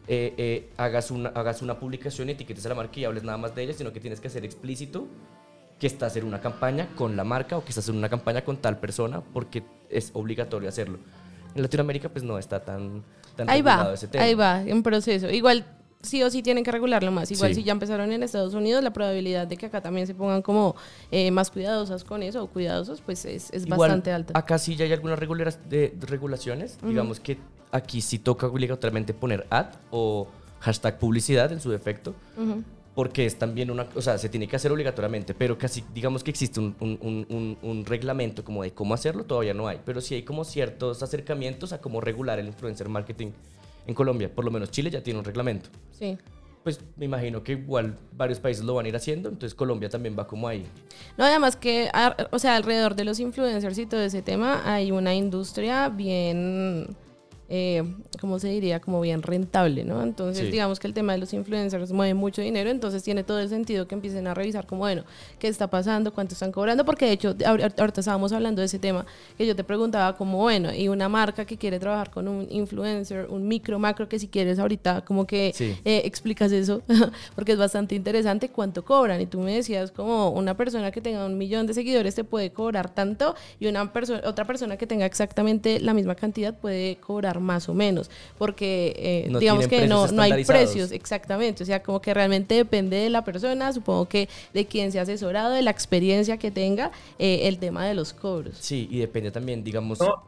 eh, 0.07 0.33
eh, 0.37 0.69
hagas, 0.77 1.11
una, 1.11 1.29
hagas 1.29 1.61
una 1.61 1.79
publicación 1.79 2.27
y 2.27 2.31
etiquetes 2.31 2.65
a 2.65 2.69
la 2.69 2.75
marca 2.75 2.99
y 2.99 3.05
hables 3.05 3.23
nada 3.23 3.37
más 3.37 3.53
de 3.55 3.61
ella, 3.63 3.73
sino 3.73 3.93
que 3.93 3.99
tienes 3.99 4.19
que 4.19 4.27
hacer 4.27 4.43
explícito 4.43 5.07
que 5.81 5.87
estás 5.87 6.15
en 6.15 6.25
una 6.25 6.39
campaña 6.39 6.89
con 6.95 7.17
la 7.17 7.23
marca 7.23 7.57
o 7.57 7.63
que 7.63 7.69
estás 7.69 7.89
en 7.89 7.95
una 7.97 8.07
campaña 8.07 8.43
con 8.43 8.57
tal 8.57 8.77
persona 8.77 9.19
porque 9.33 9.63
es 9.89 10.11
obligatorio 10.13 10.69
hacerlo. 10.69 10.99
En 11.55 11.63
Latinoamérica 11.63 12.07
pues 12.07 12.23
no 12.23 12.37
está 12.37 12.63
tan, 12.63 13.03
tan 13.35 13.49
Ahí 13.49 13.61
regulado 13.61 13.89
va, 13.89 13.93
ese 13.95 14.07
tema. 14.07 14.23
ahí 14.23 14.35
va, 14.35 14.61
en 14.61 14.83
proceso. 14.83 15.27
Igual 15.31 15.65
sí 16.03 16.21
o 16.21 16.29
sí 16.29 16.43
tienen 16.43 16.63
que 16.63 16.71
regularlo 16.71 17.11
más. 17.11 17.31
Igual 17.31 17.49
Sí. 17.49 17.61
si 17.61 17.63
ya 17.63 17.71
empezaron 17.71 18.11
en 18.11 18.21
Estados 18.21 18.53
Unidos, 18.53 18.83
la 18.83 18.93
probabilidad 18.93 19.47
de 19.47 19.57
que 19.57 19.65
acá 19.65 19.81
también 19.81 20.05
se 20.05 20.13
pongan 20.13 20.43
como 20.43 20.75
eh, 21.09 21.31
más 21.31 21.49
cuidadosas 21.49 22.03
con 22.03 22.21
eso 22.21 22.43
o 22.43 22.47
cuidadosos, 22.47 23.01
pues 23.01 23.25
es, 23.25 23.49
es 23.51 23.65
Igual, 23.65 23.79
bastante 23.79 24.11
alta. 24.11 24.37
Acá 24.37 24.59
sí 24.59 24.75
ya 24.75 24.85
hay 24.85 24.93
algunas 24.93 25.19
de, 25.67 25.97
regulaciones. 26.01 26.77
Digamos 26.83 27.19
que 27.19 27.39
aquí 27.71 28.01
sí 28.01 28.19
toca 28.19 28.45
obligatoriamente 28.45 29.15
poner 29.15 29.47
ad 29.49 29.77
o 29.89 30.27
hashtag 30.59 30.99
publicidad 30.99 31.51
en 31.51 31.59
su 31.59 31.71
defecto. 31.71 32.13
Ujú. 32.37 32.63
Porque 32.93 33.25
es 33.25 33.37
también 33.39 33.71
una, 33.71 33.87
o 33.95 34.01
sea, 34.01 34.17
se 34.17 34.27
tiene 34.27 34.47
que 34.47 34.55
hacer 34.57 34.69
obligatoriamente, 34.71 35.33
pero 35.33 35.57
casi, 35.57 35.81
digamos 35.93 36.23
que 36.23 36.31
existe 36.31 36.59
un, 36.59 36.75
un- 36.81 37.25
un- 37.29 37.57
un- 37.61 37.85
reglamento 37.85 38.43
como 38.43 38.63
de 38.63 38.71
cómo 38.73 38.93
hacerlo, 38.93 39.23
todavía 39.23 39.53
no 39.53 39.67
hay, 39.67 39.79
pero 39.85 40.01
sí 40.01 40.15
hay 40.15 40.23
como 40.23 40.43
ciertos 40.43 41.01
acercamientos 41.01 41.71
a 41.71 41.79
cómo 41.79 42.01
regular 42.01 42.37
el 42.39 42.47
influencer 42.47 42.89
marketing 42.89 43.31
en 43.87 43.95
Colombia, 43.95 44.29
por 44.33 44.43
lo 44.43 44.51
menos 44.51 44.71
Chile 44.71 44.89
ya 44.91 45.01
tiene 45.01 45.19
un 45.19 45.25
reglamento. 45.25 45.69
Sí. 45.97 46.17
Pues 46.63 46.79
me 46.97 47.05
imagino 47.05 47.41
que 47.43 47.53
igual 47.53 47.97
varios 48.11 48.39
países 48.39 48.63
lo 48.63 48.75
van 48.75 48.85
a 48.85 48.89
ir 48.89 48.95
haciendo, 48.95 49.29
entonces 49.29 49.55
Colombia 49.55 49.89
también 49.89 50.15
va 50.19 50.27
como 50.27 50.47
ahí. 50.47 50.63
No, 51.17 51.23
además 51.23 51.55
que, 51.55 51.89
o 52.29 52.37
sea, 52.39 52.55
alrededor 52.57 52.93
de 52.95 53.05
los 53.05 53.19
influencers 53.19 53.77
y 53.79 53.85
todo 53.87 54.01
ese 54.01 54.21
tema 54.21 54.61
hay 54.71 54.91
una 54.91 55.15
industria 55.15 55.89
bien, 55.89 56.95
eh, 57.53 57.83
¿cómo 58.21 58.39
se 58.39 58.47
diría? 58.47 58.79
Como 58.79 59.01
bien 59.01 59.21
rentable, 59.21 59.83
¿no? 59.83 60.01
Entonces, 60.01 60.45
Sí. 60.45 60.51
digamos 60.51 60.79
que 60.79 60.87
el 60.87 60.93
tema 60.93 61.11
de 61.11 61.17
los 61.19 61.33
influencers 61.33 61.91
mueve 61.91 62.13
mucho 62.13 62.41
dinero, 62.41 62.69
entonces 62.69 63.03
tiene 63.03 63.25
todo 63.25 63.39
el 63.41 63.49
sentido 63.49 63.87
que 63.89 63.93
empiecen 63.95 64.25
a 64.27 64.33
revisar 64.33 64.65
como, 64.65 64.79
bueno, 64.79 65.03
¿qué 65.37 65.49
está 65.49 65.67
pasando? 65.69 66.13
¿Cuánto 66.13 66.33
están 66.33 66.53
cobrando? 66.53 66.85
Porque 66.85 67.05
de 67.07 67.11
hecho, 67.11 67.35
ahor- 67.39 67.73
ahorita 67.77 67.99
estábamos 67.99 68.31
hablando 68.31 68.61
de 68.61 68.67
ese 68.67 68.79
tema, 68.79 69.05
que 69.37 69.45
yo 69.45 69.53
te 69.53 69.65
preguntaba 69.65 70.15
como, 70.15 70.37
bueno, 70.37 70.73
y 70.73 70.87
una 70.87 71.09
marca 71.09 71.43
que 71.43 71.57
quiere 71.57 71.77
trabajar 71.77 72.09
con 72.09 72.29
un 72.29 72.47
influencer, 72.49 73.27
un 73.29 73.45
micro, 73.49 73.79
macro, 73.79 74.07
que 74.07 74.17
si 74.17 74.29
quieres 74.29 74.57
ahorita 74.57 75.03
como 75.03 75.27
que 75.27 75.51
Sí. 75.53 75.75
eh, 75.83 76.03
explicas 76.05 76.53
eso, 76.53 76.81
porque 77.35 77.51
es 77.51 77.57
bastante 77.57 77.95
interesante 77.95 78.47
cuánto 78.47 78.85
cobran. 78.85 79.19
Y 79.19 79.25
tú 79.25 79.39
me 79.41 79.53
decías 79.53 79.91
como 79.91 80.29
una 80.29 80.55
persona 80.55 80.89
que 80.91 81.01
tenga 81.01 81.25
un 81.25 81.37
millón 81.37 81.67
de 81.67 81.73
seguidores 81.73 82.15
te 82.15 82.23
puede 82.23 82.51
cobrar 82.51 82.89
tanto 82.93 83.35
y 83.59 83.67
una 83.67 83.91
persona, 83.91 84.21
otra 84.25 84.45
persona 84.45 84.77
que 84.77 84.87
tenga 84.87 85.05
exactamente 85.05 85.81
la 85.81 85.93
misma 85.93 86.15
cantidad 86.15 86.53
puede 86.57 86.95
cobrar 86.95 87.40
más 87.41 87.67
o 87.69 87.73
menos, 87.73 88.09
porque 88.37 88.93
eh, 88.97 89.27
No 89.29 89.39
digamos 89.39 89.67
que 89.67 89.87
no, 89.87 90.07
no 90.07 90.21
hay 90.21 90.45
precios, 90.45 90.91
exactamente. 90.91 91.63
O 91.63 91.65
sea, 91.65 91.81
como 91.83 92.01
que 92.01 92.13
realmente 92.13 92.55
depende 92.55 92.97
de 92.97 93.09
la 93.09 93.23
persona, 93.23 93.73
supongo 93.73 94.07
que 94.07 94.29
de 94.53 94.65
quién 94.65 94.91
se 94.91 94.99
ha 94.99 95.03
asesorado, 95.03 95.53
de 95.53 95.61
la 95.61 95.71
experiencia 95.71 96.37
que 96.37 96.51
tenga, 96.51 96.91
eh, 97.19 97.41
el 97.43 97.57
tema 97.57 97.85
de 97.85 97.93
los 97.93 98.13
cobros. 98.13 98.57
Sí, 98.59 98.87
y 98.89 98.99
depende 98.99 99.31
también, 99.31 99.63
digamos... 99.63 99.99
No, 99.99 100.23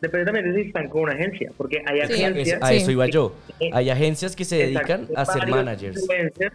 depende 0.00 0.24
también 0.24 0.52
de 0.52 0.62
si 0.62 0.68
están 0.68 0.88
con 0.88 1.02
una 1.02 1.12
agencia, 1.12 1.52
porque 1.56 1.82
hay 1.86 2.00
Sí. 2.08 2.24
Agencias... 2.24 2.62
a 2.62 2.72
eso 2.72 2.90
iba 2.90 3.06
yo. 3.06 3.32
Hay 3.72 3.88
agencias 3.90 4.34
que 4.34 4.44
se 4.44 4.56
dedican 4.56 5.02
Exacto, 5.02 5.20
a 5.20 5.26
ser 5.26 5.46
managers. 5.48 6.00
influencers. 6.00 6.54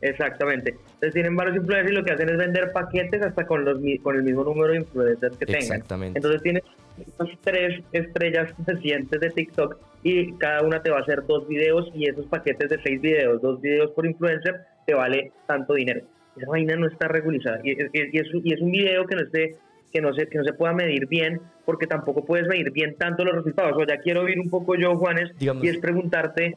Exactamente. 0.00 0.70
Entonces 0.70 1.12
tienen 1.12 1.36
varios 1.36 1.56
influencers 1.56 1.90
y 1.92 1.94
lo 1.94 2.04
que 2.04 2.12
hacen 2.12 2.28
es 2.28 2.36
vender 2.36 2.72
paquetes 2.72 3.22
hasta 3.22 3.46
con 3.46 3.64
los 3.64 3.78
con 4.02 4.16
el 4.16 4.22
mismo 4.22 4.44
número 4.44 4.72
de 4.72 4.78
influencers 4.78 5.36
que 5.36 5.46
tengan. 5.46 5.62
Exactamente. 5.62 6.18
Entonces 6.18 6.42
tienes 6.42 6.62
estas 6.98 7.28
tres 7.42 7.82
estrellas 7.92 8.52
recientes 8.66 9.20
de 9.20 9.30
TikTok 9.30 9.76
y 10.02 10.32
cada 10.34 10.62
una 10.62 10.80
te 10.82 10.90
va 10.90 10.98
a 10.98 11.00
hacer 11.02 11.26
dos 11.26 11.46
videos 11.48 11.90
y 11.94 12.08
esos 12.08 12.26
paquetes 12.26 12.68
de 12.70 12.80
seis 12.82 13.00
videos, 13.00 13.42
dos 13.42 13.60
videos 13.60 13.90
por 13.92 14.06
influencer, 14.06 14.56
te 14.86 14.94
vale 14.94 15.32
tanto 15.46 15.74
dinero. 15.74 16.02
Esa 16.36 16.46
vaina 16.48 16.76
no 16.76 16.86
está 16.86 17.08
regularizada 17.08 17.60
y, 17.64 17.72
es- 17.72 17.90
y 17.92 18.18
es, 18.18 18.26
y 18.44 18.52
es 18.54 18.60
un 18.60 18.70
video 18.70 19.04
que 19.06 19.16
no 19.16 19.22
esté 19.22 19.56
que 19.92 20.02
no 20.02 20.12
se 20.12 20.26
que 20.28 20.36
no 20.38 20.44
se 20.44 20.52
pueda 20.52 20.74
medir 20.74 21.06
bien 21.08 21.40
porque 21.64 21.86
tampoco 21.86 22.24
puedes 22.24 22.46
medir 22.46 22.70
bien 22.72 22.94
tanto 22.96 23.24
los 23.24 23.34
resultados. 23.36 23.72
O 23.76 23.86
ya 23.86 23.96
quiero 23.98 24.22
oír 24.22 24.38
un 24.38 24.50
poco 24.50 24.76
yo, 24.76 24.94
Juanes, 24.96 25.30
Digamos- 25.38 25.64
y 25.64 25.68
es 25.68 25.78
preguntarte 25.78 26.56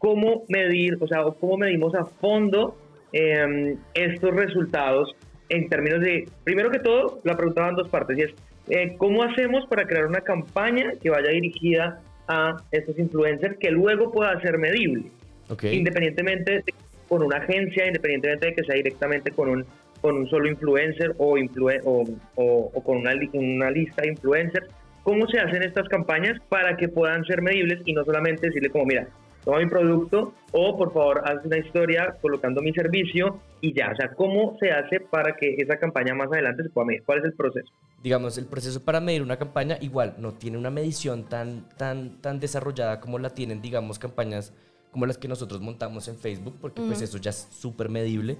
cómo 0.00 0.44
medir, 0.48 0.96
o 0.98 1.06
sea, 1.06 1.22
cómo 1.38 1.58
medimos 1.58 1.94
a 1.94 2.06
fondo 2.06 2.74
eh, 3.12 3.76
estos 3.94 4.34
resultados 4.34 5.14
en 5.50 5.68
términos 5.68 6.00
de, 6.00 6.26
primero 6.42 6.70
que 6.70 6.78
todo, 6.78 7.20
la 7.22 7.36
pregunta 7.36 7.62
va 7.62 7.68
en 7.68 7.74
dos 7.76 7.88
partes, 7.90 8.16
y 8.18 8.22
es, 8.22 8.30
eh, 8.70 8.94
¿cómo 8.96 9.22
hacemos 9.22 9.66
para 9.68 9.84
crear 9.86 10.06
una 10.06 10.22
campaña 10.22 10.92
que 11.02 11.10
vaya 11.10 11.30
dirigida 11.30 12.00
a 12.28 12.56
estos 12.72 12.98
influencers 12.98 13.58
que 13.58 13.70
luego 13.70 14.10
pueda 14.10 14.40
ser 14.40 14.56
medible? 14.58 15.10
Ok. 15.50 15.64
Independientemente 15.64 16.52
de, 16.52 16.64
con 17.08 17.22
una 17.22 17.36
agencia, 17.38 17.86
independientemente 17.86 18.46
de 18.46 18.54
que 18.54 18.64
sea 18.64 18.76
directamente 18.76 19.32
con 19.32 19.48
un, 19.50 19.66
con 20.00 20.16
un 20.16 20.30
solo 20.30 20.48
influencer 20.48 21.12
o, 21.18 21.36
influe- 21.36 21.82
o, 21.84 22.04
o- 22.36 22.70
o 22.72 22.82
con 22.84 22.98
una, 22.98 23.12
una 23.34 23.70
lista 23.70 24.00
de 24.02 24.08
influencers, 24.10 24.66
¿cómo 25.02 25.26
se 25.26 25.40
hacen 25.40 25.62
estas 25.64 25.88
campañas 25.88 26.40
para 26.48 26.76
que 26.76 26.88
puedan 26.88 27.24
ser 27.24 27.42
medibles 27.42 27.80
y 27.84 27.92
no 27.92 28.04
solamente 28.04 28.46
decirle 28.46 28.70
como, 28.70 28.86
mira, 28.86 29.08
toma 29.44 29.58
mi 29.58 29.66
producto 29.66 30.34
o 30.52 30.76
por 30.76 30.92
favor 30.92 31.22
haz 31.24 31.44
una 31.44 31.58
historia 31.58 32.16
colocando 32.20 32.60
mi 32.62 32.72
servicio 32.72 33.40
y 33.60 33.72
ya, 33.72 33.90
o 33.92 33.96
sea, 33.96 34.10
¿cómo 34.14 34.56
se 34.58 34.70
hace 34.70 35.00
para 35.00 35.36
que 35.36 35.54
esa 35.58 35.78
campaña 35.78 36.14
más 36.14 36.28
adelante 36.32 36.62
se 36.62 36.70
pueda 36.70 36.86
medir? 36.86 37.02
¿Cuál 37.04 37.18
es 37.18 37.24
el 37.24 37.34
proceso? 37.34 37.70
digamos, 38.02 38.38
el 38.38 38.46
proceso 38.46 38.82
para 38.82 39.00
medir 39.00 39.22
una 39.22 39.36
campaña 39.36 39.76
igual 39.80 40.14
no 40.18 40.32
tiene 40.32 40.56
una 40.56 40.70
medición 40.70 41.24
tan, 41.24 41.68
tan, 41.76 42.20
tan 42.20 42.40
desarrollada 42.40 43.00
como 43.00 43.18
la 43.18 43.30
tienen, 43.30 43.60
digamos, 43.60 43.98
campañas 43.98 44.52
como 44.90 45.06
las 45.06 45.18
que 45.18 45.28
nosotros 45.28 45.60
montamos 45.60 46.08
en 46.08 46.16
Facebook, 46.16 46.56
porque 46.60 46.82
pues 46.82 47.00
eso 47.00 47.18
ya 47.18 47.30
es 47.30 47.46
súper 47.50 47.88
medible. 47.88 48.36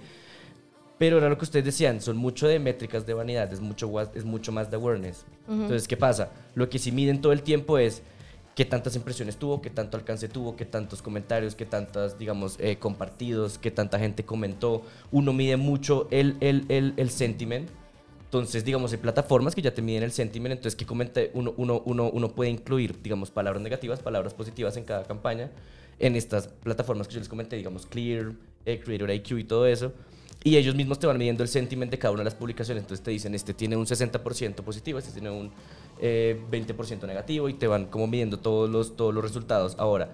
Pero 0.99 1.19
era 1.19 1.29
lo 1.29 1.39
que 1.39 1.45
ustedes 1.45 1.65
decían, 1.65 2.01
son 2.01 2.17
mucho 2.17 2.49
de 2.49 2.59
métricas 2.59 3.07
de 3.07 3.15
vanidad, 3.15 3.53
es 3.53 3.61
mucho, 3.61 3.89
es 4.15 4.25
mucho 4.25 4.51
más 4.51 4.71
de 4.71 4.77
awareness. 4.77 5.25
Entonces, 5.49 5.87
¿qué 5.87 5.97
pasa? 5.97 6.33
Lo 6.55 6.69
que 6.69 6.79
sí 6.79 6.91
miden 6.91 7.21
todo 7.21 7.33
el 7.33 7.43
tiempo 7.43 7.79
es 7.79 8.03
qué 8.61 8.67
tantas 8.67 8.95
impresiones 8.95 9.39
tuvo, 9.39 9.63
qué 9.63 9.71
tanto 9.71 9.97
alcance 9.97 10.29
tuvo, 10.29 10.55
qué 10.55 10.67
tantos 10.67 11.01
comentarios, 11.01 11.55
qué 11.55 11.65
tantas, 11.65 12.19
digamos, 12.19 12.59
eh, 12.61 12.77
compartidos, 12.77 13.57
qué 13.57 13.71
tanta 13.71 13.99
gente 13.99 14.27
comentó. 14.27 14.83
Uno 15.11 15.33
mide 15.33 15.57
mucho 15.57 16.09
el, 16.11 16.37
el, 16.41 16.67
el, 16.69 16.93
el 16.99 17.09
sentiment. 17.09 17.71
Entonces, 18.23 18.63
digamos, 18.63 18.93
hay 18.93 18.99
plataformas 18.99 19.55
que 19.55 19.63
ya 19.63 19.73
te 19.73 19.81
miden 19.81 20.03
el 20.03 20.13
sentiment, 20.13 20.53
entonces 20.53 20.77
que 20.77 20.85
comente, 20.85 21.31
uno, 21.33 21.55
uno, 21.57 21.81
uno, 21.87 22.11
uno 22.11 22.29
puede 22.35 22.51
incluir, 22.51 23.01
digamos, 23.01 23.31
palabras 23.31 23.63
negativas, 23.63 24.01
palabras 24.01 24.35
positivas 24.35 24.77
en 24.77 24.85
cada 24.85 25.05
campaña, 25.05 25.51
en 25.99 26.15
estas 26.15 26.49
plataformas 26.49 27.09
que 27.09 27.15
yo 27.15 27.21
les 27.21 27.31
comenté, 27.31 27.57
digamos, 27.57 27.87
Clear, 27.87 28.33
eh, 28.67 28.79
Creator 28.79 29.11
IQ 29.11 29.39
y 29.39 29.45
todo 29.45 29.67
eso, 29.67 29.95
y 30.45 30.57
ellos 30.57 30.75
mismos 30.75 30.99
te 30.99 31.07
van 31.07 31.19
midiendo 31.19 31.43
el 31.43 31.49
sentiment 31.49 31.91
de 31.91 31.99
cada 31.99 32.13
una 32.13 32.21
de 32.21 32.25
las 32.25 32.35
publicaciones, 32.35 32.83
entonces 32.83 33.03
te 33.03 33.11
dicen, 33.11 33.35
este 33.35 33.53
tiene 33.53 33.77
un 33.77 33.87
60% 33.87 34.57
positivo, 34.57 34.99
este 34.99 35.13
tiene 35.13 35.31
un 35.31 35.51
eh, 36.01 36.41
20% 36.51 37.07
negativo, 37.07 37.49
y 37.49 37.55
te 37.55 37.67
van 37.67 37.87
como 37.87 38.07
midiendo 38.07 38.39
todos 38.39 38.69
los, 38.71 38.97
todos 38.97 39.15
los 39.15 39.23
resultados. 39.23 39.77
Ahora, 39.79 40.11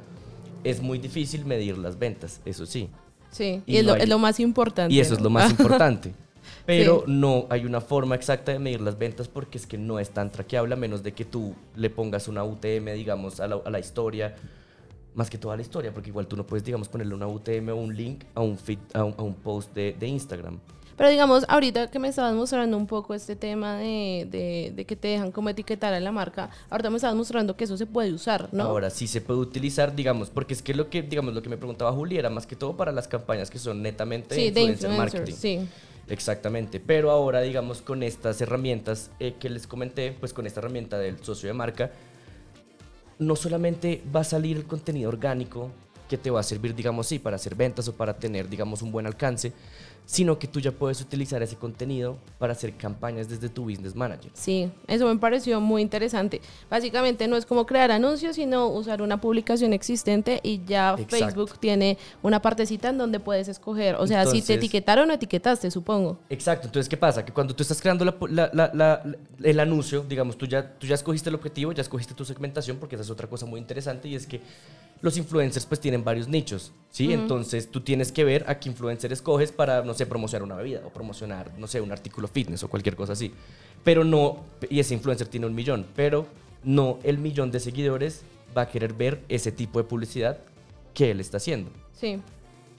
es 0.64 0.80
muy 0.80 0.98
difícil 0.98 1.44
medir 1.44 1.78
las 1.78 1.98
ventas, 1.98 2.40
eso 2.44 2.66
sí. 2.66 2.88
Sí, 3.30 3.62
Y 3.66 3.74
y, 3.74 3.76
es, 3.78 3.84
no 3.84 3.90
lo, 3.90 3.94
hay- 3.96 4.02
es 4.02 4.08
lo 4.08 4.18
más 4.18 4.40
importante. 4.40 4.94
Y 4.94 5.00
eso 5.00 5.14
es 5.14 5.20
¿no? 5.20 5.24
lo 5.24 5.30
más 5.30 5.50
importante. 5.58 6.12
Pero 6.64 7.04
no 7.06 7.46
hay 7.50 7.64
una 7.64 7.80
forma 7.80 8.14
exacta 8.14 8.52
de 8.52 8.58
medir 8.58 8.80
las 8.80 8.98
ventas 8.98 9.28
porque 9.28 9.58
es 9.58 9.66
que 9.66 9.78
no 9.78 9.98
es 10.00 10.10
tan 10.10 10.30
traqueable 10.32 10.74
a 10.74 10.76
menos 10.76 11.02
de 11.02 11.12
que 11.12 11.24
tú 11.24 11.54
le 11.76 11.90
pongas 11.90 12.26
una 12.28 12.42
UTM, 12.44 12.86
digamos, 12.94 13.38
a 13.40 13.46
la, 13.48 13.60
a 13.64 13.70
la 13.70 13.78
historia. 13.78 14.34
Más 15.14 15.30
que 15.30 15.38
toda 15.38 15.56
la 15.56 15.62
historia, 15.62 15.94
porque 15.94 16.10
igual 16.10 16.26
tú 16.26 16.36
no 16.36 16.46
puedes, 16.46 16.64
digamos, 16.64 16.88
ponerle 16.88 17.14
una 17.14 17.26
UTM 17.26 17.70
o 17.70 17.76
un 17.76 17.96
link 17.96 18.24
a 18.34 18.40
un, 18.42 18.58
feed, 18.58 18.78
a 18.94 19.02
un, 19.04 19.14
a 19.16 19.22
un 19.22 19.34
post 19.34 19.72
de, 19.74 19.96
de 19.98 20.06
Instagram. 20.08 20.58
Pero 20.96 21.10
digamos, 21.10 21.44
ahorita 21.48 21.90
que 21.90 21.98
me 21.98 22.08
estabas 22.08 22.34
mostrando 22.34 22.76
un 22.76 22.86
poco 22.86 23.14
este 23.14 23.36
tema 23.36 23.76
de, 23.76 24.26
de, 24.30 24.72
de, 24.74 24.84
que 24.86 24.96
te 24.96 25.08
dejan 25.08 25.30
como 25.30 25.50
etiquetar 25.50 25.92
a 25.92 26.00
la 26.00 26.10
marca, 26.10 26.50
ahorita 26.70 26.90
me 26.90 26.96
estabas 26.96 27.16
mostrando 27.16 27.56
que 27.56 27.64
eso 27.64 27.76
se 27.76 27.86
puede 27.86 28.12
usar, 28.12 28.48
¿no? 28.52 28.64
Ahora 28.64 28.88
sí 28.90 29.06
se 29.06 29.20
puede 29.20 29.40
utilizar, 29.40 29.94
digamos, 29.94 30.30
porque 30.30 30.54
es 30.54 30.62
que 30.62 30.74
lo 30.74 30.88
que, 30.88 31.02
digamos, 31.02 31.34
lo 31.34 31.42
que 31.42 31.50
me 31.50 31.58
preguntaba 31.58 31.92
Juli 31.92 32.16
era 32.16 32.30
más 32.30 32.46
que 32.46 32.56
todo 32.56 32.76
para 32.76 32.92
las 32.92 33.08
campañas 33.08 33.50
que 33.50 33.58
son 33.58 33.82
netamente 33.82 34.34
sí, 34.34 34.50
de 34.50 34.60
influencer, 34.62 34.90
marketing. 34.90 35.34
Sí. 35.34 35.68
Exactamente, 36.08 36.78
pero 36.78 37.10
ahora 37.10 37.40
digamos 37.40 37.82
con 37.82 38.04
estas 38.04 38.40
herramientas 38.40 39.10
eh, 39.18 39.34
que 39.40 39.50
les 39.50 39.66
comenté, 39.66 40.12
pues 40.12 40.32
con 40.32 40.46
esta 40.46 40.60
herramienta 40.60 40.98
del 40.98 41.22
socio 41.22 41.48
de 41.48 41.52
marca, 41.52 41.90
no 43.18 43.34
solamente 43.34 44.02
va 44.14 44.20
a 44.20 44.24
salir 44.24 44.56
el 44.56 44.66
contenido 44.66 45.08
orgánico 45.08 45.72
que 46.08 46.16
te 46.16 46.30
va 46.30 46.40
a 46.40 46.42
servir, 46.44 46.74
digamos, 46.74 47.08
sí, 47.08 47.18
para 47.18 47.36
hacer 47.36 47.54
ventas 47.54 47.88
o 47.88 47.96
para 47.96 48.16
tener, 48.16 48.48
digamos, 48.48 48.82
un 48.82 48.92
buen 48.92 49.06
alcance, 49.06 49.52
sino 50.06 50.38
que 50.38 50.46
tú 50.46 50.60
ya 50.60 50.70
puedes 50.72 51.00
utilizar 51.00 51.42
ese 51.42 51.56
contenido 51.56 52.16
para 52.38 52.52
hacer 52.52 52.72
campañas 52.76 53.28
desde 53.28 53.48
tu 53.48 53.64
business 53.64 53.94
manager. 53.94 54.30
Sí, 54.34 54.70
eso 54.86 55.06
me 55.12 55.18
pareció 55.18 55.60
muy 55.60 55.82
interesante. 55.82 56.40
Básicamente 56.70 57.26
no 57.28 57.36
es 57.36 57.44
como 57.44 57.66
crear 57.66 57.90
anuncios, 57.90 58.36
sino 58.36 58.68
usar 58.68 59.02
una 59.02 59.20
publicación 59.20 59.72
existente 59.72 60.40
y 60.44 60.62
ya 60.64 60.90
Exacto. 60.96 61.16
Facebook 61.16 61.58
tiene 61.58 61.98
una 62.22 62.40
partecita 62.40 62.88
en 62.90 62.98
donde 62.98 63.18
puedes 63.20 63.48
escoger. 63.48 63.96
O 63.96 64.06
sea, 64.06 64.24
si 64.26 64.40
te 64.42 64.54
etiquetaron 64.54 65.10
o 65.10 65.12
etiquetaste, 65.12 65.70
supongo. 65.70 66.18
Exacto, 66.30 66.68
entonces, 66.68 66.88
¿qué 66.88 66.96
pasa? 66.96 67.24
Que 67.24 67.32
cuando 67.32 67.54
tú 67.54 67.62
estás 67.64 67.80
creando 67.82 68.04
la- 68.04 68.16
la- 68.30 68.50
la- 68.54 68.70
la- 68.72 69.02
el 69.42 69.60
anuncio, 69.60 70.04
digamos, 70.08 70.38
tú 70.38 70.46
ya, 70.46 70.72
tú 70.78 70.86
ya 70.86 70.94
escogiste 70.94 71.28
el 71.30 71.34
objetivo, 71.34 71.72
ya 71.72 71.82
escogiste 71.82 72.14
tu 72.14 72.24
segmentación, 72.24 72.76
porque 72.76 72.94
esa 72.94 73.02
es 73.02 73.10
otra 73.10 73.26
cosa 73.28 73.44
muy 73.44 73.58
interesante 73.58 74.06
y 74.08 74.14
es 74.14 74.26
que 74.26 74.40
los 75.02 75.16
influencers 75.18 75.66
pues 75.66 75.78
tienen 75.78 76.02
varios 76.04 76.26
nichos, 76.26 76.72
¿sí? 76.90 77.12
Entonces 77.12 77.70
tú 77.70 77.82
tienes 77.82 78.10
que 78.12 78.24
ver 78.24 78.44
a 78.48 78.58
qué 78.58 78.70
influencer 78.70 79.12
escoges 79.12 79.52
para, 79.52 79.82
no 79.82 79.92
sé, 79.96 80.06
promocionar 80.06 80.44
una 80.44 80.54
bebida 80.54 80.82
o 80.86 80.90
promocionar, 80.90 81.50
no 81.58 81.66
sé, 81.66 81.80
un 81.80 81.90
artículo 81.90 82.28
fitness 82.28 82.62
o 82.62 82.68
cualquier 82.68 82.94
cosa 82.94 83.14
así. 83.14 83.32
Pero 83.82 84.04
no, 84.04 84.44
y 84.70 84.78
ese 84.78 84.94
influencer 84.94 85.26
tiene 85.26 85.46
un 85.46 85.54
millón, 85.54 85.86
pero 85.96 86.26
no 86.62 86.98
el 87.02 87.18
millón 87.18 87.50
de 87.50 87.58
seguidores 87.60 88.22
va 88.56 88.62
a 88.62 88.68
querer 88.68 88.92
ver 88.92 89.22
ese 89.28 89.50
tipo 89.52 89.78
de 89.80 89.84
publicidad 89.88 90.38
que 90.94 91.10
él 91.10 91.20
está 91.20 91.38
haciendo. 91.38 91.70
Sí. 91.92 92.20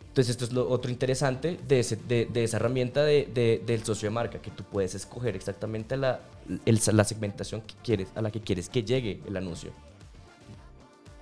Entonces 0.09 0.31
esto 0.31 0.45
es 0.45 0.51
lo 0.53 0.67
otro 0.67 0.89
interesante 0.89 1.59
de, 1.67 1.79
ese- 1.79 1.95
de, 1.95 2.25
de 2.25 2.43
esa 2.43 2.57
herramienta 2.57 3.03
de- 3.03 3.29
de- 3.31 3.61
del 3.65 3.83
socio 3.83 4.07
de 4.09 4.13
marca, 4.15 4.39
que 4.41 4.49
tú 4.49 4.63
puedes 4.63 4.95
escoger 4.95 5.35
exactamente 5.35 5.95
la, 5.95 6.21
el- 6.65 6.79
la 6.93 7.03
segmentación 7.03 7.61
que 7.61 7.75
quieres, 7.83 8.09
a 8.15 8.21
la 8.23 8.31
que 8.31 8.41
quieres 8.41 8.67
que 8.69 8.81
llegue 8.83 9.21
el 9.27 9.37
anuncio. 9.37 9.69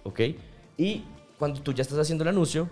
¿Ok? 0.03 0.21
Y 0.77 1.03
cuando 1.37 1.61
tú 1.61 1.73
ya 1.73 1.81
estás 1.81 1.97
haciendo 1.99 2.23
el 2.23 2.29
anuncio, 2.29 2.69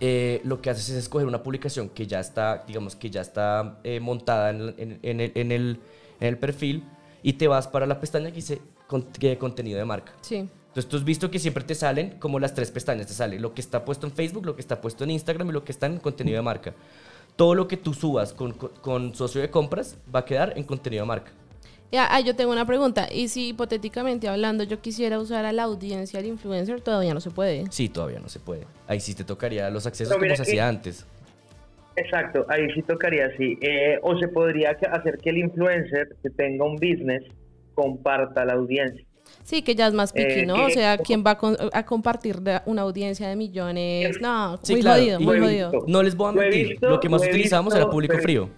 eh, 0.00 0.40
lo 0.44 0.60
que 0.62 0.70
haces 0.70 0.88
es 0.90 0.96
escoger 0.96 1.26
una 1.26 1.42
publicación 1.42 1.88
que 1.90 2.06
ya 2.06 2.20
está, 2.20 2.64
digamos, 2.66 2.96
que 2.96 3.10
ya 3.10 3.20
está 3.20 3.78
eh, 3.84 4.00
montada 4.00 4.50
en, 4.50 4.60
el- 4.60 4.74
en- 4.78 4.98
en 5.02 5.20
el, 5.20 5.32
en 5.34 5.52
el- 5.52 5.80
en 6.20 6.28
el 6.28 6.38
perfil 6.38 6.84
y 7.22 7.34
te 7.34 7.48
vas 7.48 7.68
para 7.68 7.86
la 7.86 8.00
pestaña 8.00 8.30
que 8.30 8.36
dice 8.36 8.60
con- 8.86 9.02
que 9.04 9.36
contenido 9.38 9.78
de 9.78 9.84
marca. 9.84 10.12
Sí. 10.22 10.36
Entonces 10.68 10.88
tú 10.88 10.96
has 10.96 11.04
visto 11.04 11.30
que 11.30 11.38
siempre 11.38 11.64
te 11.64 11.74
salen 11.74 12.18
como 12.18 12.38
las 12.38 12.54
tres 12.54 12.70
pestañas, 12.70 13.06
te 13.08 13.12
sale 13.12 13.40
lo 13.40 13.52
que 13.54 13.60
está 13.60 13.84
puesto 13.84 14.06
en 14.06 14.12
Facebook, 14.12 14.46
lo 14.46 14.54
que 14.54 14.60
está 14.60 14.80
puesto 14.80 15.04
en 15.04 15.10
Instagram 15.10 15.48
y 15.50 15.52
lo 15.52 15.64
que 15.64 15.72
está 15.72 15.86
en 15.86 15.98
contenido 15.98 16.36
de 16.36 16.42
marca. 16.42 16.74
Todo 17.36 17.54
lo 17.54 17.66
que 17.68 17.76
tú 17.76 17.92
subas 17.94 18.32
con, 18.32 18.52
con- 18.52 18.70
con 18.80 19.14
socio 19.14 19.40
de 19.40 19.50
compras 19.50 19.96
va 20.14 20.20
a 20.20 20.24
quedar 20.24 20.52
en 20.56 20.64
contenido 20.64 21.02
de 21.02 21.06
marca. 21.08 21.32
Ya, 21.92 22.06
ah, 22.08 22.20
yo 22.20 22.36
tengo 22.36 22.52
una 22.52 22.64
pregunta. 22.66 23.08
¿Y 23.12 23.28
si 23.28 23.48
hipotéticamente 23.48 24.28
hablando 24.28 24.62
yo 24.62 24.80
quisiera 24.80 25.18
usar 25.18 25.44
a 25.44 25.52
la 25.52 25.64
audiencia 25.64 26.20
del 26.20 26.28
influencer, 26.28 26.80
todavía 26.80 27.14
no 27.14 27.20
se 27.20 27.30
puede? 27.30 27.64
Sí, 27.70 27.88
todavía 27.88 28.20
no 28.20 28.28
se 28.28 28.38
puede. 28.38 28.64
Ahí 28.86 29.00
sí 29.00 29.14
te 29.14 29.24
tocaría 29.24 29.68
los 29.70 29.86
accesos 29.86 30.14
como 30.14 30.24
se 30.28 30.36
que- 30.36 30.42
hacía 30.42 30.68
antes. 30.68 31.06
Exacto, 31.96 32.46
ahí 32.48 32.68
sí 32.74 32.82
tocaría 32.82 33.26
así. 33.26 33.58
Eh, 33.60 33.98
o 34.02 34.16
se 34.18 34.28
podría 34.28 34.70
hacer 34.92 35.18
que 35.18 35.30
el 35.30 35.38
influencer 35.38 36.16
que 36.22 36.30
tenga 36.30 36.64
un 36.64 36.76
business 36.76 37.24
comparta 37.74 38.44
la 38.44 38.52
audiencia. 38.54 39.04
Sí, 39.42 39.62
que 39.62 39.74
ya 39.74 39.88
es 39.88 39.94
más 39.94 40.12
picky, 40.12 40.40
Eh, 40.40 40.46
¿no? 40.46 40.66
O 40.66 40.70
sea, 40.70 40.96
¿quién 40.98 41.24
va 41.26 41.32
a, 41.32 41.38
con- 41.38 41.56
a 41.72 41.84
compartir 41.84 42.36
una 42.66 42.82
audiencia 42.82 43.28
de 43.28 43.34
millones? 43.36 44.16
No, 44.20 44.58
Sí, 44.62 44.74
muy 44.74 44.82
claro, 44.82 45.00
jodido, 45.00 45.20
muy 45.20 45.40
jodido. 45.40 45.70
visto. 45.72 45.86
No 45.88 46.02
les 46.04 46.14
voy 46.16 46.28
a 46.28 46.32
Lo 46.32 46.40
mentir. 46.40 46.68
visto, 46.68 46.88
lo 46.88 47.00
que 47.00 47.08
más 47.08 47.20
lo 47.22 47.28
utilizamos 47.28 47.72
visto, 47.74 47.82
era 47.82 47.90
público 47.90 48.12
pero- 48.12 48.22
frío. 48.22 48.48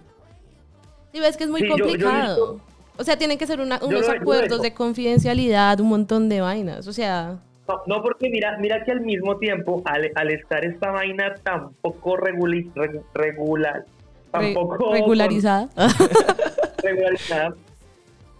Y 1.11 1.19
ves 1.19 1.35
que 1.35 1.43
es 1.45 1.49
muy 1.49 1.61
Sí, 1.61 1.67
yo- 1.67 1.77
yo 1.77 1.83
complicado. 1.83 2.53
visto- 2.57 2.72
o 2.97 3.03
sea, 3.03 3.17
tienen 3.17 3.37
que 3.37 3.47
ser 3.47 3.59
una- 3.61 3.79
unos 3.83 4.07
acuerdos 4.09 4.61
de 4.61 4.73
confidencialidad, 4.73 5.79
un 5.79 5.89
montón 5.89 6.29
de 6.29 6.41
vainas. 6.41 6.87
O 6.87 6.93
sea, 6.93 7.39
No, 7.67 7.81
no, 7.87 8.01
porque 8.03 8.29
mira, 8.29 8.57
mira 8.59 8.83
que 8.83 8.91
al 8.91 8.99
mismo 9.01 9.37
tiempo, 9.37 9.81
al, 9.85 10.11
al 10.15 10.31
estar 10.31 10.65
esta 10.65 10.91
vaina 10.91 11.33
tan 11.43 11.71
poco 11.81 12.17
reguli- 12.17 12.71
regu- 12.73 13.03
regular, 13.13 13.85
re- 13.85 13.85
tampoco 14.31 14.91
regularizada. 14.93 15.69
regularizada, 16.83 17.55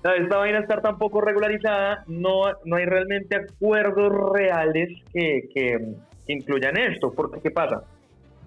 no, 0.03 0.11
esta 0.11 0.37
vaina 0.37 0.59
estar 0.59 0.81
tan 0.81 0.97
poco 0.97 1.21
regularizada, 1.21 2.03
no, 2.07 2.41
no 2.65 2.75
hay 2.75 2.85
realmente 2.85 3.37
acuerdos 3.37 4.11
reales 4.33 4.89
que, 5.13 5.47
que- 5.53 5.79
que 6.27 6.33
incluyan 6.33 6.77
esto. 6.77 7.11
Porque, 7.13 7.39
¿qué 7.41 7.51
pasa? 7.51 7.83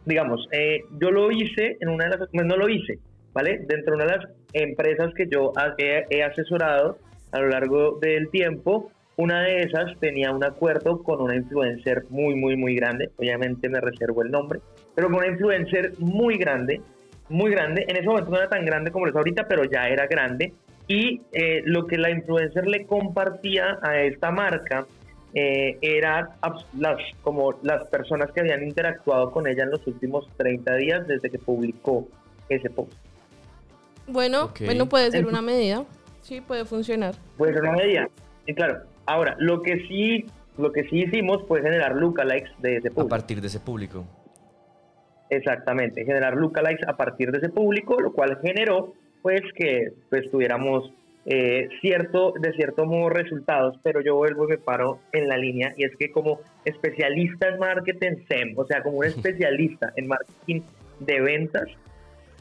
Digamos, 0.04 0.46
eh, 0.52 0.80
yo 1.00 1.10
lo 1.10 1.30
hice 1.30 1.78
en 1.80 1.88
una 1.88 2.04
de 2.08 2.18
las, 2.18 2.28
no 2.32 2.56
lo 2.56 2.68
hice, 2.68 2.98
Dentro 3.42 3.96
de 3.96 4.02
una 4.02 4.04
de 4.04 4.16
las 4.16 4.26
empresas 4.52 5.12
que 5.14 5.26
yo 5.28 5.52
he, 5.78 6.22
asesorado 6.22 6.98
a 7.32 7.40
lo 7.40 7.48
largo 7.48 7.98
del 8.00 8.30
tiempo, 8.30 8.90
una 9.16 9.42
de 9.42 9.62
esas 9.62 9.98
tenía 10.00 10.32
un 10.32 10.44
acuerdo 10.44 11.02
con 11.02 11.20
una 11.20 11.36
influencer 11.36 12.04
muy, 12.08 12.34
muy, 12.34 12.56
muy 12.56 12.74
grande. 12.74 13.10
Obviamente 13.16 13.68
me 13.68 13.80
reservo 13.80 14.22
el 14.22 14.30
nombre, 14.30 14.60
pero 14.94 15.08
con 15.08 15.16
una 15.16 15.28
influencer 15.28 15.92
muy 15.98 16.38
grande, 16.38 16.80
muy 17.28 17.50
grande. 17.50 17.84
En 17.88 17.96
ese 17.96 18.06
momento 18.06 18.30
no 18.30 18.38
era 18.38 18.48
tan 18.48 18.64
grande 18.64 18.90
como 18.90 19.06
lo 19.06 19.10
es 19.10 19.16
ahorita, 19.16 19.46
pero 19.48 19.64
ya 19.64 19.88
era 19.88 20.06
grande. 20.06 20.54
Y 20.88 21.22
eh, 21.32 21.62
lo 21.64 21.86
que 21.86 21.98
la 21.98 22.10
influencer 22.10 22.66
le 22.66 22.86
compartía 22.86 23.78
a 23.82 24.00
esta 24.02 24.30
marca 24.30 24.86
eh, 25.34 25.76
eran 25.82 26.28
las, 26.78 26.96
como 27.20 27.54
las 27.62 27.86
personas 27.88 28.32
que 28.32 28.40
habían 28.40 28.62
interactuado 28.62 29.30
con 29.30 29.46
ella 29.46 29.64
en 29.64 29.70
los 29.70 29.86
últimos 29.86 30.28
30 30.38 30.74
días 30.76 31.06
desde 31.06 31.28
que 31.28 31.38
publicó 31.38 32.08
ese 32.48 32.70
post. 32.70 32.94
Bueno, 34.06 34.52
bueno, 34.64 34.88
puede 34.88 35.10
ser 35.10 35.26
una 35.26 35.42
medida. 35.42 35.84
Sí, 36.22 36.40
puede 36.40 36.64
funcionar. 36.64 37.14
Puede 37.36 37.52
ser 37.54 37.62
una 37.62 37.72
medida. 37.72 38.08
Y 38.46 38.54
claro, 38.54 38.82
ahora, 39.06 39.36
lo 39.38 39.62
que 39.62 39.86
sí, 39.88 40.26
lo 40.58 40.72
que 40.72 40.84
sí 40.88 41.02
hicimos 41.02 41.44
fue 41.46 41.62
generar 41.62 41.94
lookalikes 41.96 42.50
de 42.58 42.76
ese 42.76 42.88
A 42.88 42.90
público. 42.90 43.08
partir 43.08 43.40
de 43.40 43.46
ese 43.46 43.60
público. 43.60 44.04
Exactamente, 45.30 46.04
generar 46.04 46.34
lookalikes 46.36 46.86
a 46.86 46.96
partir 46.96 47.32
de 47.32 47.38
ese 47.38 47.48
público, 47.48 48.00
lo 48.00 48.12
cual 48.12 48.38
generó 48.42 48.94
pues 49.22 49.42
que 49.56 49.92
pues 50.08 50.30
tuviéramos 50.30 50.92
eh, 51.24 51.68
cierto, 51.80 52.34
de 52.40 52.52
cierto 52.52 52.86
modo 52.86 53.10
resultados, 53.10 53.76
pero 53.82 54.00
yo 54.00 54.14
vuelvo 54.14 54.44
y 54.44 54.50
me 54.50 54.58
paro 54.58 55.00
en 55.12 55.28
la 55.28 55.36
línea 55.36 55.74
y 55.76 55.84
es 55.84 55.96
que 55.96 56.12
como 56.12 56.38
especialista 56.64 57.48
en 57.48 57.58
marketing 57.58 58.24
SEM, 58.28 58.52
o 58.56 58.64
sea, 58.64 58.84
como 58.84 58.98
un 58.98 59.04
especialista 59.06 59.92
en 59.96 60.06
marketing 60.06 60.60
de 61.00 61.20
ventas 61.20 61.68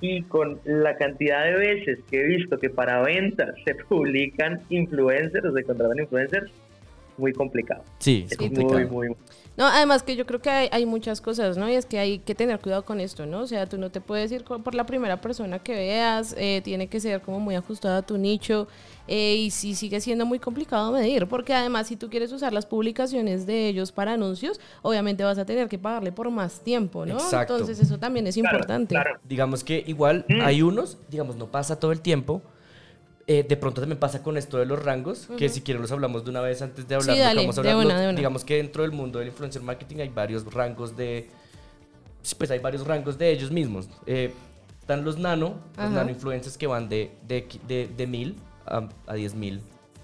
y 0.07 0.21
con 0.23 0.59
la 0.65 0.95
cantidad 0.97 1.45
de 1.45 1.57
veces 1.57 1.99
que 2.09 2.21
he 2.21 2.25
visto 2.25 2.59
que 2.59 2.69
para 2.69 3.01
ventas 3.01 3.55
se 3.65 3.75
publican 3.89 4.61
influencers 4.69 5.53
se 5.53 5.63
contratan 5.63 5.99
influencers, 5.99 6.51
muy 7.17 7.33
complicado. 7.33 7.83
Sí, 7.99 8.23
es 8.25 8.31
Sí, 8.31 8.37
complicado. 8.37 8.79
Muy, 8.91 9.07
muy, 9.09 9.15
No, 9.57 9.65
además 9.67 10.03
que 10.03 10.17
yo 10.17 10.25
creo 10.25 10.41
que 10.41 10.49
hay, 10.49 10.67
hay 10.71 10.85
muchas 10.85 11.21
cosas, 11.21 11.55
¿no? 11.55 11.69
Y 11.69 11.75
es 11.75 11.85
que 11.85 11.97
hay 11.97 12.19
que 12.19 12.35
tener 12.35 12.59
cuidado 12.59 12.83
con 12.83 12.99
esto, 12.99 13.25
¿no? 13.25 13.39
O 13.41 13.47
sea, 13.47 13.65
tú 13.67 13.77
no 13.77 13.89
te 13.89 14.01
puedes 14.01 14.29
ir 14.33 14.43
por 14.43 14.75
la 14.75 14.85
primera 14.85 15.21
persona 15.21 15.59
que 15.59 15.73
veas, 15.73 16.35
eh, 16.37 16.59
tiene 16.63 16.87
que 16.87 16.99
ser 16.99 17.21
como 17.21 17.39
muy 17.39 17.55
ajustado 17.55 17.95
a 17.97 18.01
tu 18.01 18.17
nicho 18.17 18.67
eh, 19.07 19.35
y 19.35 19.51
sí 19.51 19.73
sigue 19.75 20.01
siendo 20.01 20.25
muy 20.25 20.39
complicado 20.39 20.91
medir, 20.91 21.27
porque 21.27 21.53
además 21.53 21.87
si 21.87 21.95
tú 21.95 22.09
quieres 22.09 22.33
usar 22.33 22.51
las 22.51 22.65
publicaciones 22.65 23.45
de 23.45 23.69
ellos 23.69 23.93
para 23.93 24.11
anuncios, 24.13 24.59
obviamente 24.81 25.23
vas 25.23 25.37
a 25.37 25.45
tener 25.45 25.69
que 25.69 25.79
pagarle 25.79 26.11
por 26.11 26.29
más 26.31 26.59
tiempo, 26.59 27.05
¿no? 27.05 27.13
Exacto. 27.13 27.53
Entonces 27.53 27.79
eso 27.79 27.97
también 27.97 28.27
es 28.27 28.35
Claro, 28.35 28.57
importante. 28.57 28.93
claro. 28.93 29.19
Digamos 29.23 29.63
que 29.63 29.85
igual 29.87 30.25
hay 30.41 30.63
unos, 30.63 30.97
digamos, 31.09 31.37
no 31.37 31.47
pasa 31.49 31.79
todo 31.79 31.93
el 31.93 32.01
tiempo. 32.01 32.41
Eh, 33.27 33.43
de 33.47 33.57
pronto 33.57 33.81
también 33.81 33.99
pasa 33.99 34.21
con 34.21 34.37
esto 34.37 34.57
de 34.57 34.65
los 34.67 34.83
rangos, 34.83 35.27
que 35.37 35.49
si 35.49 35.61
quieren 35.61 35.81
los 35.81 35.91
hablamos 35.91 36.23
de 36.23 36.29
una 36.29 36.41
vez 36.41 36.61
antes 36.61 36.87
de 36.87 36.93
hablar. 36.95 37.15
Sí, 37.15 37.21
dale, 37.21 37.41
vamos 37.41 37.57
a 37.57 37.61
de 37.63 37.71
hablar. 37.71 37.85
una, 37.87 37.93
Los- 37.95 38.01
de 38.03 38.09
una. 38.09 38.17
Digamos 38.17 38.45
que 38.45 38.57
dentro 38.57 38.83
del 38.83 38.91
mundo 38.91 39.17
del 39.19 39.29
influencer 39.29 39.61
marketing 39.63 39.97
hay 40.01 40.09
varios 40.09 40.45
rangos 40.53 40.95
de... 40.95 41.27
Pues 42.37 42.49
hay 42.51 42.59
varios 42.59 42.85
rangos 42.85 43.17
de 43.17 43.31
ellos 43.31 43.51
mismos. 43.51 43.87
Eh, 44.05 44.31
están 44.79 45.03
los 45.03 45.17
nano, 45.17 45.55
los 45.77 45.89
nano 45.91 46.09
influencers 46.11 46.57
que 46.57 46.67
van 46.67 46.87
de, 46.89 47.11
de, 47.27 47.47
de, 47.67 47.87
de 47.95 48.07
1000 48.07 48.35
a, 48.67 48.77
a 49.07 49.15
10.000 49.15 49.59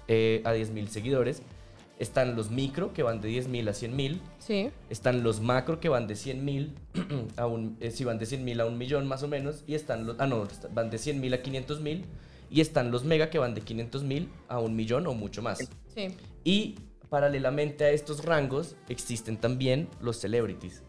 eh, 0.08 0.42
a 0.44 0.52
10.000 0.54 0.88
seguidores. 0.88 1.42
Están 2.00 2.34
los 2.34 2.50
micro 2.50 2.92
que 2.92 3.04
van 3.04 3.20
de 3.20 3.28
10.000 3.28 3.68
a 3.68 3.72
100.000. 3.72 4.18
Sí. 4.40 4.70
Están 4.90 5.22
los 5.22 5.40
macro 5.40 5.78
que 5.78 5.88
van 5.88 6.08
de 6.08 6.16
100 6.16 6.44
mil 6.44 6.74
a 7.36 7.46
un, 7.46 7.76
eh, 7.80 7.92
sí, 7.92 8.02
van 8.02 8.18
de 8.18 8.26
100 8.26 8.44
mil 8.44 8.60
a 8.60 8.66
un 8.66 8.76
millón 8.78 9.06
más 9.06 9.22
o 9.22 9.28
menos. 9.28 9.62
Y 9.68 9.74
están 9.76 10.06
los, 10.06 10.16
ah, 10.18 10.26
no, 10.26 10.48
van 10.74 10.90
de 10.90 10.98
100 10.98 11.20
mil 11.20 11.32
a 11.34 11.42
500 11.42 11.80
mil. 11.80 12.04
Y 12.52 12.60
están 12.60 12.90
los 12.90 13.04
mega 13.04 13.30
que 13.30 13.38
van 13.38 13.54
de 13.54 13.62
500 13.62 14.02
mil 14.04 14.28
a 14.48 14.58
un 14.60 14.76
millón 14.76 15.06
o 15.06 15.14
mucho 15.14 15.40
más. 15.42 15.58
Sí. 15.94 16.08
Y 16.44 16.74
paralelamente 17.08 17.84
a 17.84 17.90
estos 17.90 18.24
rangos 18.24 18.76
existen 18.88 19.36
también 19.38 19.88
los 20.00 20.18
celebrities. 20.18 20.82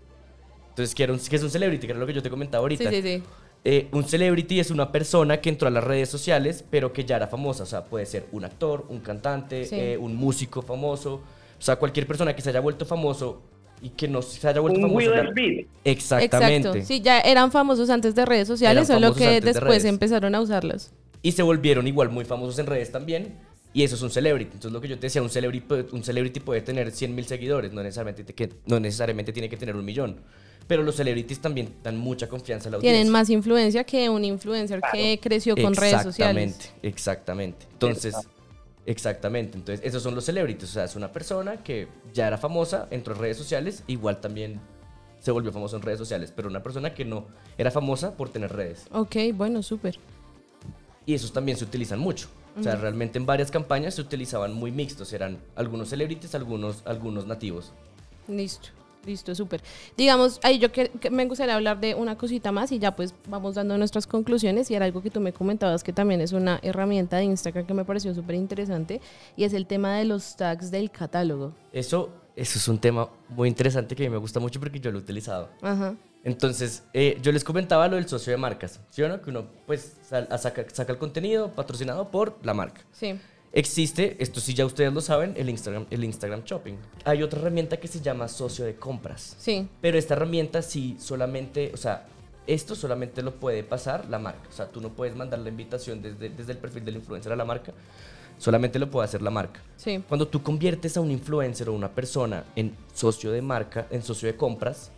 Entonces, 0.69 0.93
¿qué, 0.95 1.03
era 1.03 1.13
un- 1.13 1.19
qué 1.19 1.35
es 1.35 1.43
un 1.43 1.49
celebrity? 1.49 1.85
Que 1.87 1.91
era 1.91 1.99
lo 1.99 2.07
que 2.07 2.13
yo 2.13 2.21
te 2.23 2.29
comentaba 2.29 2.61
ahorita. 2.63 2.89
Sí, 2.89 3.01
sí, 3.01 3.17
sí. 3.19 3.23
eh, 3.65 3.87
un 3.93 4.03
celebrity 4.03 4.59
es 4.59 4.71
una 4.71 4.91
persona 4.91 5.39
que 5.39 5.47
entró 5.49 5.67
a 5.69 5.71
las 5.71 5.83
redes 5.83 6.09
sociales, 6.09 6.65
pero 6.69 6.91
que 6.91 7.05
ya 7.05 7.15
era 7.15 7.27
famosa. 7.27 7.63
O 7.63 7.65
sea, 7.65 7.85
puede 7.85 8.05
ser 8.05 8.25
un 8.33 8.43
actor, 8.43 8.85
un 8.89 8.99
cantante, 8.99 9.63
Sí. 9.65 9.75
eh, 9.79 9.97
un 9.97 10.15
músico 10.15 10.61
famoso. 10.61 11.15
O 11.57 11.61
sea, 11.61 11.77
cualquier 11.77 12.05
persona 12.07 12.35
que 12.35 12.41
se 12.41 12.49
haya 12.49 12.59
vuelto 12.59 12.85
famoso 12.85 13.41
y 13.81 13.89
que 13.89 14.07
no 14.09 14.21
se 14.21 14.45
haya 14.47 14.59
vuelto 14.59 14.79
Un 14.79 14.87
famoso. 14.87 15.11
Smith. 15.31 15.67
Exactamente. 15.85 16.67
Exacto. 16.69 16.87
Sí, 16.87 16.99
ya 17.01 17.19
eran 17.21 17.51
famosos 17.51 17.89
antes 17.89 18.15
de 18.15 18.25
redes 18.25 18.47
sociales, 18.49 18.89
Eran 18.89 19.01
solo 19.01 19.15
que 19.15 19.25
de 19.29 19.41
después 19.41 19.63
redes. 19.63 19.85
empezaron 19.85 20.35
a 20.35 20.41
usarlas. 20.41 20.91
Y 21.23 21.31
se 21.31 21.41
volvieron 21.41 21.87
igual 21.87 22.09
muy 22.09 22.25
famosos 22.25 22.59
en 22.59 22.67
redes 22.67 22.91
también. 22.91 23.33
Y 23.73 23.81
eso 23.81 23.95
es 23.95 24.01
un 24.03 24.11
celebrity. 24.11 24.51
Entonces, 24.53 24.71
lo 24.71 24.79
que 24.81 24.87
yo 24.87 24.95
te 24.99 25.07
decía, 25.07 25.23
un 25.23 25.31
celebrity, 25.31 25.65
puede- 25.65 25.87
un 25.93 26.03
celebrity 26.03 26.39
puede 26.39 26.61
tener 26.61 26.91
100 26.91 27.15
mil 27.15 27.25
seguidores, 27.25 27.73
no 27.73 27.81
necesariamente, 27.81 28.23
te- 28.23 28.35
que, 28.35 28.51
no 28.67 28.79
necesariamente 28.79 29.33
tiene 29.33 29.49
que 29.49 29.57
tener 29.57 29.75
un 29.75 29.83
millón. 29.83 30.17
Pero 30.67 30.83
los 30.83 30.95
celebrities 30.95 31.39
también 31.39 31.73
dan 31.83 31.97
mucha 31.97 32.29
confianza 32.29 32.69
a 32.69 32.71
la 32.71 32.77
audiencia. 32.77 32.97
Tienen 32.99 33.11
más 33.11 33.29
influencia 33.31 33.83
que 33.83 34.09
un 34.09 34.23
influencer 34.23 34.79
que 34.91 35.19
creció 35.19 35.55
con 35.55 35.73
redes 35.75 36.03
sociales. 36.03 36.53
Exactamente, 36.53 36.87
exactamente. 36.87 37.65
Entonces, 37.73 38.15
exactamente. 38.85 39.57
Entonces, 39.57 39.85
esos 39.85 40.03
son 40.03 40.15
los 40.15 40.25
celebrities. 40.25 40.69
O 40.69 40.73
sea, 40.73 40.83
es 40.85 40.95
una 40.95 41.11
persona 41.11 41.57
que 41.63 41.87
ya 42.13 42.27
era 42.27 42.37
famosa, 42.37 42.87
entró 42.91 43.13
en 43.15 43.21
redes 43.21 43.37
sociales, 43.37 43.83
igual 43.87 44.21
también 44.21 44.59
se 45.19 45.31
volvió 45.31 45.51
famoso 45.51 45.77
en 45.77 45.81
redes 45.81 45.99
sociales, 45.99 46.31
pero 46.35 46.47
una 46.49 46.61
persona 46.61 46.93
que 46.93 47.05
no 47.05 47.27
era 47.57 47.71
famosa 47.71 48.15
por 48.15 48.29
tener 48.29 48.51
redes. 48.53 48.85
Ok, 48.91 49.15
bueno, 49.33 49.63
súper. 49.63 49.97
Y 51.05 51.13
esos 51.13 51.33
también 51.33 51.57
se 51.57 51.65
utilizan 51.65 51.99
mucho. 51.99 52.27
O 52.57 52.61
sea, 52.61 52.75
realmente 52.75 53.17
en 53.17 53.25
varias 53.25 53.49
campañas 53.49 53.95
se 53.95 54.01
utilizaban 54.01 54.53
muy 54.53 54.71
mixtos. 54.71 55.11
Eran 55.13 55.39
algunos 55.55 55.89
celebrities, 55.89 56.35
algunos, 56.35 56.83
algunos 56.85 57.25
nativos. 57.25 57.73
Listo, 58.27 58.69
listo, 59.05 59.33
súper. 59.33 59.63
Digamos, 59.97 60.39
ahí 60.43 60.59
yo 60.59 60.71
que, 60.71 60.89
que 60.89 61.09
me 61.09 61.25
gustaría 61.25 61.55
hablar 61.55 61.79
de 61.79 61.95
una 61.95 62.15
cosita 62.15 62.51
más 62.51 62.71
y 62.71 62.77
ya 62.77 62.95
pues 62.95 63.15
vamos 63.27 63.55
dando 63.55 63.77
nuestras 63.77 64.05
conclusiones 64.05 64.69
y 64.69 64.75
era 64.75 64.85
algo 64.85 65.01
que 65.01 65.09
tú 65.09 65.19
me 65.19 65.33
comentabas 65.33 65.83
que 65.83 65.93
también 65.93 66.21
es 66.21 66.31
una 66.31 66.59
herramienta 66.61 67.17
de 67.17 67.23
Instagram 67.23 67.65
que 67.65 67.73
me 67.73 67.85
pareció 67.85 68.13
súper 68.13 68.35
interesante 68.35 69.01
y 69.35 69.45
es 69.45 69.53
el 69.53 69.65
tema 69.65 69.97
de 69.97 70.05
los 70.05 70.35
tags 70.35 70.69
del 70.69 70.91
catálogo. 70.91 71.53
Eso, 71.71 72.11
eso 72.35 72.59
es 72.59 72.67
un 72.67 72.77
tema 72.77 73.09
muy 73.29 73.49
interesante 73.49 73.95
que 73.95 74.05
a 74.05 74.09
mí 74.09 74.11
me 74.11 74.19
gusta 74.19 74.39
mucho 74.39 74.59
porque 74.59 74.79
yo 74.79 74.91
lo 74.91 74.99
he 74.99 75.01
utilizado. 75.01 75.49
Ajá. 75.63 75.95
Entonces, 76.23 76.83
eh, 76.93 77.17
yo 77.21 77.31
les 77.31 77.43
comentaba 77.43 77.87
lo 77.87 77.97
del 77.97 78.07
socio 78.07 78.31
de 78.31 78.37
marcas, 78.37 78.79
¿sí 78.89 79.01
o 79.03 79.09
no? 79.09 79.21
Que 79.21 79.29
uno 79.29 79.45
pues 79.67 79.97
sal- 80.07 80.27
a 80.31 80.37
saca, 80.37 80.65
saca 80.71 80.91
el 80.93 80.97
contenido 80.97 81.49
patrocinado 81.51 82.09
por 82.11 82.37
la 82.43 82.53
marca. 82.53 82.81
Sí. 82.91 83.19
Existe, 83.51 84.15
esto 84.19 84.39
sí 84.39 84.53
ya 84.53 84.65
ustedes 84.65 84.91
lo 84.93 85.01
saben, 85.01 85.33
el 85.37 85.47
Instagram, 85.49 85.85
el 85.91 86.03
Instagram 86.03 86.43
Shopping. 86.43 86.73
Hay 87.05 87.21
otra 87.21 87.39
herramienta 87.39 87.77
que 87.77 87.87
se 87.87 87.99
llama 88.01 88.27
socio 88.27 88.65
de 88.65 88.75
compras. 88.75 89.35
Sí. 89.37 89.67
Pero 89.81 89.97
esta 89.97 90.15
herramienta 90.15 90.61
sí 90.61 90.95
solamente, 90.99 91.71
o 91.73 91.77
sea, 91.77 92.07
esto 92.47 92.73
solamente 92.73 93.21
lo 93.21 93.35
puede 93.35 93.63
pasar 93.63 94.09
la 94.09 94.17
marca. 94.17 94.49
O 94.49 94.51
sea, 94.53 94.67
tú 94.69 94.81
no 94.81 94.89
puedes 94.89 95.15
mandar 95.15 95.39
la 95.39 95.49
invitación 95.49 96.01
desde, 96.01 96.29
desde 96.29 96.51
el 96.53 96.57
perfil 96.57 96.83
del 96.85 96.95
influencer 96.95 97.31
a 97.31 97.35
la 97.35 97.45
marca, 97.45 97.73
solamente 98.39 98.79
lo 98.79 98.89
puede 98.89 99.05
hacer 99.05 99.21
la 99.21 99.29
marca. 99.29 99.61
Sí. 99.75 100.03
Cuando 100.07 100.27
tú 100.27 100.41
conviertes 100.41 100.97
a 100.97 101.01
un 101.01 101.11
influencer 101.11 101.69
o 101.69 101.73
una 101.73 101.89
persona 101.93 102.45
en 102.55 102.75
socio 102.93 103.31
de 103.31 103.41
marca, 103.41 103.85
en 103.91 104.01
socio 104.01 104.27
de 104.27 104.35
compras, 104.35 104.89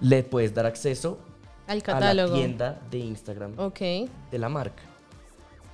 le 0.00 0.22
puedes 0.22 0.54
dar 0.54 0.66
acceso 0.66 1.18
Al 1.66 1.72
a 1.72 1.74
la 1.76 1.82
catálogo. 1.82 2.34
tienda 2.34 2.80
de 2.90 2.98
Instagram 2.98 3.52
Ok. 3.58 3.78
de 3.80 4.38
la 4.38 4.48
marca. 4.48 4.82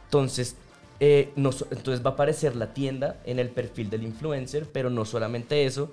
Entonces, 0.07 0.57
eh, 1.01 1.31
no 1.37 1.51
entonces 1.71 2.05
va 2.05 2.11
a 2.11 2.13
aparecer 2.15 2.57
la 2.57 2.73
tienda 2.73 3.21
en 3.25 3.39
el 3.39 3.49
perfil 3.49 3.91
del 3.91 4.03
influencer, 4.05 4.67
pero 4.73 4.91
no 4.91 5.05
solamente 5.05 5.65
eso, 5.65 5.91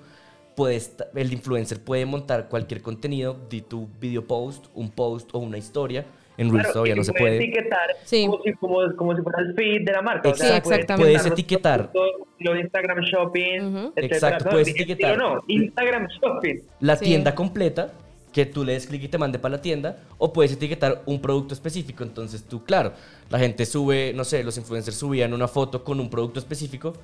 puedes, 0.54 0.94
el 1.14 1.32
influencer 1.32 1.80
puede 1.82 2.06
montar 2.06 2.48
cualquier 2.48 2.82
contenido, 2.82 3.36
di 3.50 3.62
tu 3.62 3.88
video 4.00 4.24
post, 4.26 4.66
un 4.74 4.90
post 4.90 5.30
o 5.32 5.38
una 5.38 5.58
historia. 5.58 6.04
En 6.38 6.48
Reels 6.48 6.62
Claro, 6.62 6.72
todavía 6.72 6.94
no 6.94 7.04
se 7.04 7.12
puedes 7.12 7.36
puede. 7.38 7.44
etiquetar 7.44 7.88
Sí. 8.04 8.26
como, 8.26 8.42
si, 8.42 8.52
como, 8.54 8.96
como 8.96 9.14
si 9.16 9.22
fuera 9.22 9.38
el 9.40 9.54
feed 9.54 9.84
de 9.84 9.92
la 9.92 10.00
marca. 10.00 10.30
Sí, 10.32 10.38
puedes 10.40 10.56
exactamente. 10.56 10.94
Puedes 11.04 11.22
los 11.24 11.32
etiquetar. 11.32 11.92
productos, 11.92 12.28
Lo 12.38 12.54
de 12.54 12.60
Instagram 12.60 12.98
Shopping, 13.04 13.60
Ujú. 13.60 13.78
etcétera. 13.94 14.06
Exacto, 14.06 14.50
puedes 14.50 14.68
etiquetar. 14.68 15.18
No, 15.18 15.40
Instagram 15.46 16.08
Shopping. 16.08 16.56
la 16.80 16.96
Sí. 16.96 17.04
tienda 17.04 17.34
completa, 17.34 17.92
que 18.32 18.46
tú 18.46 18.64
le 18.64 18.72
des 18.72 18.86
clic 18.86 19.02
y 19.02 19.08
te 19.08 19.18
mande 19.18 19.38
para 19.38 19.56
la 19.56 19.62
tienda, 19.62 19.98
o 20.18 20.32
puedes 20.32 20.52
etiquetar 20.52 21.02
un 21.06 21.20
producto 21.20 21.52
específico. 21.54 22.02
Entonces 22.02 22.44
tú, 22.44 22.64
claro, 22.64 22.92
la 23.30 23.38
gente 23.38 23.66
sube, 23.66 24.12
no 24.14 24.24
sé, 24.24 24.42
los 24.42 24.56
influencers 24.56 24.96
subían 24.96 25.34
una 25.34 25.48
foto 25.48 25.84
con 25.84 26.00
un 26.00 26.08
producto 26.08 26.38
específico 26.40 26.94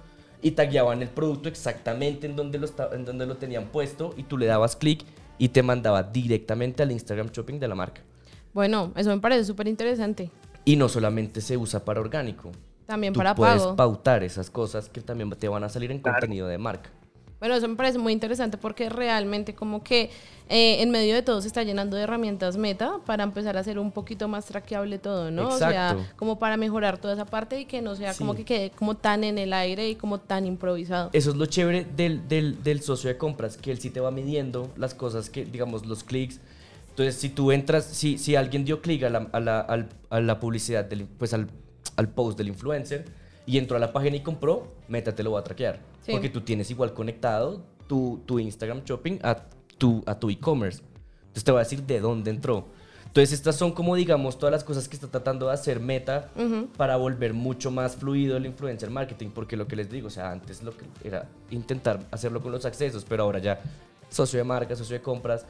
y 0.40 0.52
tagueaban 0.52 1.02
el 1.02 1.08
producto 1.08 1.48
exactamente 1.48 2.26
en 2.26 2.34
donde 2.36 2.58
lo, 2.58 2.68
en 2.92 3.04
donde 3.04 3.26
lo 3.26 3.36
tenían 3.36 3.66
puesto 3.66 4.14
y 4.16 4.22
tú 4.22 4.38
le 4.38 4.46
dabas 4.46 4.76
clic 4.76 5.04
y 5.36 5.48
te 5.50 5.62
mandaba 5.62 6.02
directamente 6.02 6.82
al 6.82 6.92
Instagram 6.92 7.28
Shopping 7.30 7.58
de 7.60 7.68
la 7.68 7.74
marca. 7.74 8.00
Bueno, 8.54 8.92
eso 8.96 9.10
me 9.10 9.20
parece 9.20 9.44
súper 9.44 9.68
interesante. 9.68 10.30
Y 10.64 10.76
no 10.76 10.88
solamente 10.88 11.40
se 11.40 11.56
usa 11.56 11.84
para 11.84 12.00
orgánico. 12.00 12.50
También 12.86 13.12
Tú 13.12 13.18
para 13.18 13.34
puedes 13.34 13.62
pago. 13.62 13.76
pautar 13.76 14.24
esas 14.24 14.48
cosas 14.50 14.88
que 14.88 15.00
también 15.02 15.28
te 15.30 15.46
van 15.48 15.62
a 15.62 15.68
salir 15.68 15.90
en 15.92 15.98
Claro. 16.00 16.16
contenido 16.20 16.48
de 16.48 16.56
marca. 16.58 16.90
Bueno, 17.40 17.55
eso 17.55 17.68
me 17.68 17.77
parece 17.77 17.98
muy 17.98 18.12
interesante 18.12 18.59
porque 18.59 18.88
realmente 18.88 19.55
como 19.55 19.85
que 19.85 20.11
eh, 20.48 20.83
en 20.83 20.90
medio 20.90 21.14
de 21.14 21.22
todo 21.22 21.40
se 21.40 21.46
está 21.46 21.62
llenando 21.62 21.96
de 21.96 22.03
herramientas 22.03 22.57
meta 22.57 22.98
para 23.07 23.22
empezar 23.22 23.57
a 23.57 23.61
hacer 23.61 23.79
un 23.79 23.92
poquito 23.92 24.27
más 24.27 24.46
traqueable 24.46 24.98
todo, 24.98 25.31
¿no? 25.31 25.48
O 25.48 25.53
Exacto. 25.53 25.72
sea, 26.01 26.12
como 26.16 26.38
para 26.40 26.57
mejorar 26.57 26.98
toda 26.98 27.14
esa 27.14 27.27
parte 27.27 27.61
y 27.61 27.64
que 27.66 27.81
no 27.81 27.94
sea 27.94 28.14
como 28.14 28.33
Sí. 28.33 28.38
que 28.38 28.44
quede 28.44 28.70
como 28.70 28.96
tan 28.96 29.22
en 29.22 29.38
el 29.38 29.53
aire 29.53 29.88
y 29.88 29.94
como 29.94 30.18
tan 30.18 30.46
improvisado. 30.46 31.11
Eso 31.12 31.31
es 31.31 31.37
lo 31.37 31.46
chévere 31.46 31.87
del, 31.96 32.27
del, 32.29 32.62
del 32.64 32.83
socio 32.83 33.09
de 33.09 33.16
compras, 33.18 33.57
que 33.57 33.70
él 33.70 33.79
sí 33.79 33.90
te 33.90 34.01
va 34.01 34.11
midiendo 34.11 34.70
las 34.77 34.94
cosas 34.94 35.31
que, 35.31 35.44
digamos, 35.44 35.87
los 35.87 36.03
clics. 36.03 36.40
Entonces, 36.90 37.14
si 37.14 37.29
tú 37.29 37.53
entras, 37.53 37.85
si, 37.85 38.18
si 38.18 38.35
alguien 38.35 38.64
dio 38.64 38.81
clic 38.83 39.05
a 39.05 39.11
la, 39.11 39.29
a 39.31 39.38
la, 39.38 39.87
a 40.11 40.20
la 40.20 40.40
publicidad, 40.40 40.85
del, 40.87 41.05
pues 41.05 41.33
al, 41.35 41.46
al 41.94 42.09
post 42.09 42.37
del 42.37 42.48
influencer 42.48 43.05
y 43.48 43.56
entró 43.56 43.78
a 43.78 43.80
la 43.80 43.94
página 43.94 44.16
y 44.16 44.20
compró, 44.20 44.68
Meta 44.88 45.14
te 45.14 45.22
lo 45.22 45.32
va 45.32 45.40
a 45.40 45.44
traquear. 45.44 45.80
Sí. 46.04 46.12
Porque 46.12 46.28
tú 46.28 46.42
tienes 46.42 46.70
igual 46.70 46.92
conectado 46.92 47.62
tu, 47.87 48.20
tu 48.26 48.38
Instagram 48.38 48.84
Shopping 48.84 49.20
a 49.22 49.38
tu 49.78 50.04
a 50.04 50.18
tu 50.18 50.28
e-commerce. 50.28 50.82
Entonces 51.20 51.44
te 51.44 51.52
va 51.52 51.61
a 51.61 51.62
decir 51.62 51.82
de 51.82 51.98
dónde 51.98 52.30
entró. 52.30 52.66
Entonces 53.06 53.32
estas 53.32 53.56
son 53.56 53.72
como 53.72 53.96
digamos 53.96 54.38
todas 54.38 54.52
las 54.52 54.64
cosas 54.64 54.87
que 54.87 54.96
está 54.96 55.08
tratando 55.08 55.46
de 55.46 55.54
hacer 55.54 55.80
Meta 55.80 56.30
para 56.76 56.96
volver 56.96 57.32
mucho 57.32 57.70
más 57.70 57.96
fluido 57.96 58.37
el 58.37 58.44
influencer 58.44 58.90
marketing, 58.90 59.30
porque 59.30 59.56
lo 59.56 59.66
que 59.66 59.76
les 59.76 59.90
digo, 59.90 60.08
o 60.08 60.11
sea, 60.11 60.30
antes 60.30 60.62
lo 60.62 60.72
que 60.76 60.84
era 61.02 61.26
intentar 61.50 62.06
hacerlo 62.11 62.42
con 62.42 62.52
los 62.52 62.66
accesos, 62.66 63.06
pero 63.08 63.22
ahora 63.22 63.38
ya 63.38 63.61
socio 64.11 64.38
de 64.38 64.44
marcas, 64.44 64.76
socio 64.76 64.96
de 64.96 65.02
compras. 65.02 65.46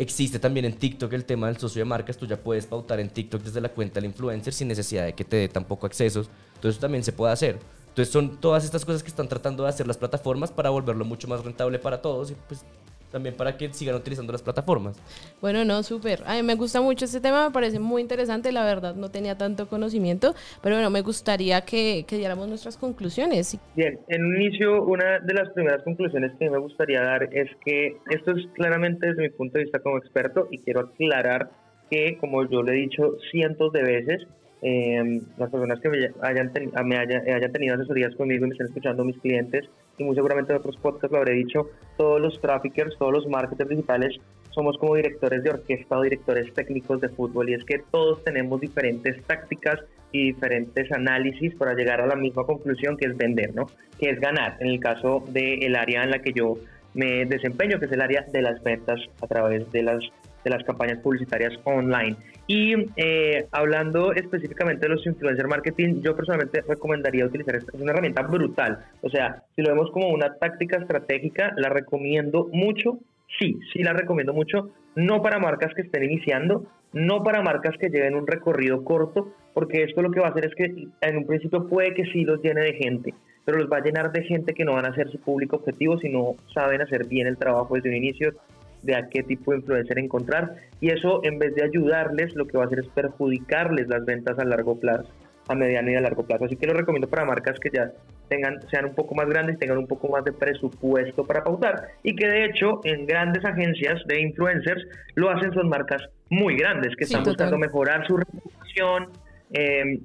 Existe 0.00 0.38
también 0.38 0.64
en 0.64 0.72
TikTok 0.72 1.12
el 1.12 1.26
tema 1.26 1.48
del 1.48 1.58
socio 1.58 1.80
de 1.80 1.84
marcas, 1.84 2.16
tú 2.16 2.24
ya 2.24 2.38
puedes 2.38 2.64
pautar 2.64 3.00
en 3.00 3.10
TikTok 3.10 3.42
desde 3.42 3.60
la 3.60 3.68
cuenta 3.68 4.00
del 4.00 4.06
influencer 4.06 4.50
sin 4.54 4.68
necesidad 4.68 5.04
de 5.04 5.12
que 5.12 5.24
te 5.24 5.36
dé 5.36 5.48
tampoco 5.50 5.86
accesos. 5.86 6.30
Entonces 6.54 6.80
también 6.80 7.04
se 7.04 7.12
puede 7.12 7.34
hacer. 7.34 7.58
Entonces 7.88 8.10
son 8.10 8.40
todas 8.40 8.64
estas 8.64 8.82
cosas 8.86 9.02
que 9.02 9.10
están 9.10 9.28
tratando 9.28 9.62
de 9.64 9.68
hacer 9.68 9.86
las 9.86 9.98
plataformas 9.98 10.50
para 10.50 10.70
volverlo 10.70 11.04
mucho 11.04 11.28
más 11.28 11.44
rentable 11.44 11.78
para 11.78 12.00
todos 12.00 12.30
y 12.30 12.36
pues 12.48 12.64
también 13.10 13.34
para 13.36 13.56
que 13.56 13.72
sigan 13.72 13.94
utilizando 13.96 14.32
las 14.32 14.42
plataformas. 14.42 14.96
Bueno, 15.40 15.64
no, 15.64 15.82
súper. 15.82 16.22
A 16.26 16.34
mí 16.34 16.42
me 16.42 16.54
gusta 16.54 16.80
mucho 16.80 17.04
este 17.04 17.20
tema, 17.20 17.48
me 17.48 17.52
parece 17.52 17.78
muy 17.78 18.02
interesante, 18.02 18.52
la 18.52 18.64
verdad 18.64 18.94
no 18.94 19.10
tenía 19.10 19.36
tanto 19.36 19.68
conocimiento, 19.68 20.34
pero 20.62 20.76
bueno, 20.76 20.90
me 20.90 21.02
gustaría 21.02 21.60
que, 21.62 22.04
que 22.06 22.16
diéramos 22.16 22.48
nuestras 22.48 22.76
conclusiones. 22.76 23.58
Bien, 23.74 23.98
en 24.08 24.24
un 24.24 24.40
inicio, 24.40 24.82
una 24.84 25.18
de 25.20 25.34
las 25.34 25.50
primeras 25.50 25.82
conclusiones 25.82 26.32
que 26.38 26.50
me 26.50 26.58
gustaría 26.58 27.02
dar 27.02 27.24
es 27.32 27.48
que 27.64 27.98
esto 28.10 28.32
es 28.32 28.46
claramente 28.54 29.08
desde 29.08 29.22
mi 29.22 29.30
punto 29.30 29.58
de 29.58 29.64
vista 29.64 29.80
como 29.80 29.98
experto 29.98 30.48
y 30.50 30.58
quiero 30.58 30.80
aclarar 30.80 31.50
que, 31.90 32.16
como 32.20 32.48
yo 32.48 32.62
le 32.62 32.72
he 32.72 32.76
dicho 32.82 33.16
cientos 33.32 33.72
de 33.72 33.82
veces, 33.82 34.26
eh, 34.62 35.02
las 35.38 35.50
personas 35.50 35.80
que 35.80 35.88
me 35.88 35.98
hayan, 36.22 36.52
ten- 36.52 36.70
me 36.84 36.96
haya- 36.98 37.22
hayan 37.34 37.50
tenido 37.52 37.74
asesorías 37.74 38.14
conmigo 38.14 38.44
y 38.44 38.48
me 38.48 38.52
estén 38.54 38.66
escuchando, 38.68 39.04
mis 39.04 39.18
clientes, 39.20 39.64
y 40.00 40.04
muy 40.04 40.14
seguramente 40.14 40.52
en 40.52 40.58
otros 40.58 40.76
podcasts 40.78 41.12
lo 41.12 41.18
habré 41.18 41.34
dicho, 41.34 41.68
todos 41.96 42.20
los 42.20 42.40
traffickers, 42.40 42.96
todos 42.98 43.12
los 43.12 43.26
marketers 43.28 43.68
digitales 43.68 44.16
somos 44.50 44.76
como 44.78 44.96
directores 44.96 45.44
de 45.44 45.50
orquesta 45.50 45.98
o 45.98 46.02
directores 46.02 46.52
técnicos 46.54 47.00
de 47.00 47.08
fútbol 47.10 47.50
y 47.50 47.54
es 47.54 47.64
que 47.64 47.82
todos 47.90 48.24
tenemos 48.24 48.60
diferentes 48.60 49.22
tácticas 49.24 49.78
y 50.12 50.32
diferentes 50.32 50.90
análisis 50.90 51.54
para 51.54 51.74
llegar 51.74 52.00
a 52.00 52.06
la 52.06 52.16
misma 52.16 52.44
conclusión 52.44 52.96
que 52.96 53.06
es 53.06 53.16
vender, 53.16 53.54
¿no? 53.54 53.66
Que 53.98 54.10
es 54.10 54.20
ganar, 54.20 54.56
en 54.60 54.68
el 54.68 54.80
caso 54.80 55.22
del 55.28 55.76
área 55.76 56.02
en 56.02 56.10
la 56.10 56.18
que 56.20 56.32
yo 56.32 56.54
me 56.94 57.24
desempeño, 57.26 57.78
que 57.78 57.86
es 57.86 57.92
el 57.92 58.00
área 58.00 58.24
de 58.32 58.42
las 58.42 58.60
ventas 58.64 59.00
a 59.22 59.26
través 59.26 59.70
de 59.70 59.82
las, 59.82 60.02
de 60.44 60.50
las 60.50 60.62
campañas 60.64 60.98
publicitarias 60.98 61.52
online. 61.64 62.16
Y 62.46 62.74
eh, 62.96 63.46
hablando 63.52 64.12
específicamente 64.12 64.86
de 64.86 64.94
los 64.94 65.06
influencer 65.06 65.46
marketing, 65.46 66.00
yo 66.02 66.16
personalmente 66.16 66.62
recomendaría 66.62 67.26
utilizar 67.26 67.56
esta, 67.56 67.72
es 67.74 67.80
una 67.80 67.92
herramienta 67.92 68.22
brutal. 68.22 68.78
O 69.02 69.10
sea, 69.10 69.42
si 69.54 69.62
lo 69.62 69.70
vemos 69.70 69.90
como 69.92 70.08
una 70.08 70.34
táctica 70.34 70.78
estratégica, 70.78 71.52
la 71.56 71.68
recomiendo 71.68 72.48
mucho. 72.52 72.98
Sí, 73.38 73.58
sí 73.72 73.82
la 73.82 73.92
recomiendo 73.92 74.32
mucho. 74.32 74.70
No 74.96 75.22
para 75.22 75.38
marcas 75.38 75.72
que 75.74 75.82
estén 75.82 76.04
iniciando, 76.04 76.66
no 76.92 77.22
para 77.22 77.42
marcas 77.42 77.76
que 77.78 77.88
lleven 77.88 78.16
un 78.16 78.26
recorrido 78.26 78.82
corto, 78.82 79.32
porque 79.54 79.84
esto 79.84 80.02
lo 80.02 80.10
que 80.10 80.20
va 80.20 80.28
a 80.28 80.30
hacer 80.30 80.46
es 80.46 80.54
que 80.54 80.88
en 81.00 81.16
un 81.16 81.26
principio 81.26 81.68
puede 81.68 81.94
que 81.94 82.04
sí 82.06 82.24
los 82.24 82.42
llene 82.42 82.62
de 82.62 82.74
gente, 82.74 83.14
pero 83.44 83.58
los 83.58 83.70
va 83.70 83.78
a 83.78 83.82
llenar 83.82 84.10
de 84.12 84.24
gente 84.24 84.54
que 84.54 84.64
no 84.64 84.74
van 84.74 84.86
a 84.86 84.94
ser 84.94 85.10
su 85.10 85.20
público 85.20 85.56
objetivo 85.56 85.98
si 85.98 86.08
no 86.08 86.34
saben 86.52 86.82
hacer 86.82 87.06
bien 87.06 87.26
el 87.26 87.36
trabajo 87.36 87.74
desde 87.74 87.90
un 87.90 87.96
inicio 87.96 88.34
de 88.82 88.94
a 88.96 89.08
qué 89.08 89.22
tipo 89.22 89.52
de 89.52 89.58
influencer 89.58 89.98
encontrar 89.98 90.54
y 90.80 90.90
eso 90.90 91.20
en 91.24 91.38
vez 91.38 91.54
de 91.54 91.64
ayudarles 91.64 92.34
lo 92.34 92.46
que 92.46 92.56
va 92.56 92.64
a 92.64 92.66
hacer 92.66 92.80
es 92.80 92.88
perjudicarles 92.88 93.88
las 93.88 94.04
ventas 94.04 94.38
a 94.38 94.44
largo 94.44 94.78
plazo, 94.78 95.08
a 95.48 95.54
mediano 95.54 95.90
y 95.90 95.96
a 95.96 96.00
largo 96.00 96.24
plazo. 96.24 96.44
Así 96.44 96.56
que 96.56 96.66
lo 96.66 96.74
recomiendo 96.74 97.08
para 97.08 97.24
marcas 97.24 97.58
que 97.58 97.70
ya 97.70 97.92
tengan, 98.28 98.60
sean 98.70 98.86
un 98.86 98.94
poco 98.94 99.14
más 99.14 99.28
grandes, 99.28 99.58
tengan 99.58 99.78
un 99.78 99.86
poco 99.86 100.08
más 100.08 100.24
de 100.24 100.32
presupuesto 100.32 101.26
para 101.26 101.42
pautar 101.44 101.88
y 102.02 102.14
que 102.14 102.26
de 102.26 102.44
hecho 102.46 102.80
en 102.84 103.06
grandes 103.06 103.44
agencias 103.44 104.02
de 104.06 104.20
influencers 104.20 104.86
lo 105.16 105.30
hacen 105.30 105.52
son 105.52 105.68
marcas 105.68 106.08
muy 106.30 106.56
grandes 106.56 106.94
que 106.96 107.04
están 107.04 107.24
buscando 107.24 107.58
mejorar 107.58 108.06
su 108.06 108.16
reputación, 108.16 109.08
eh, 109.52 109.98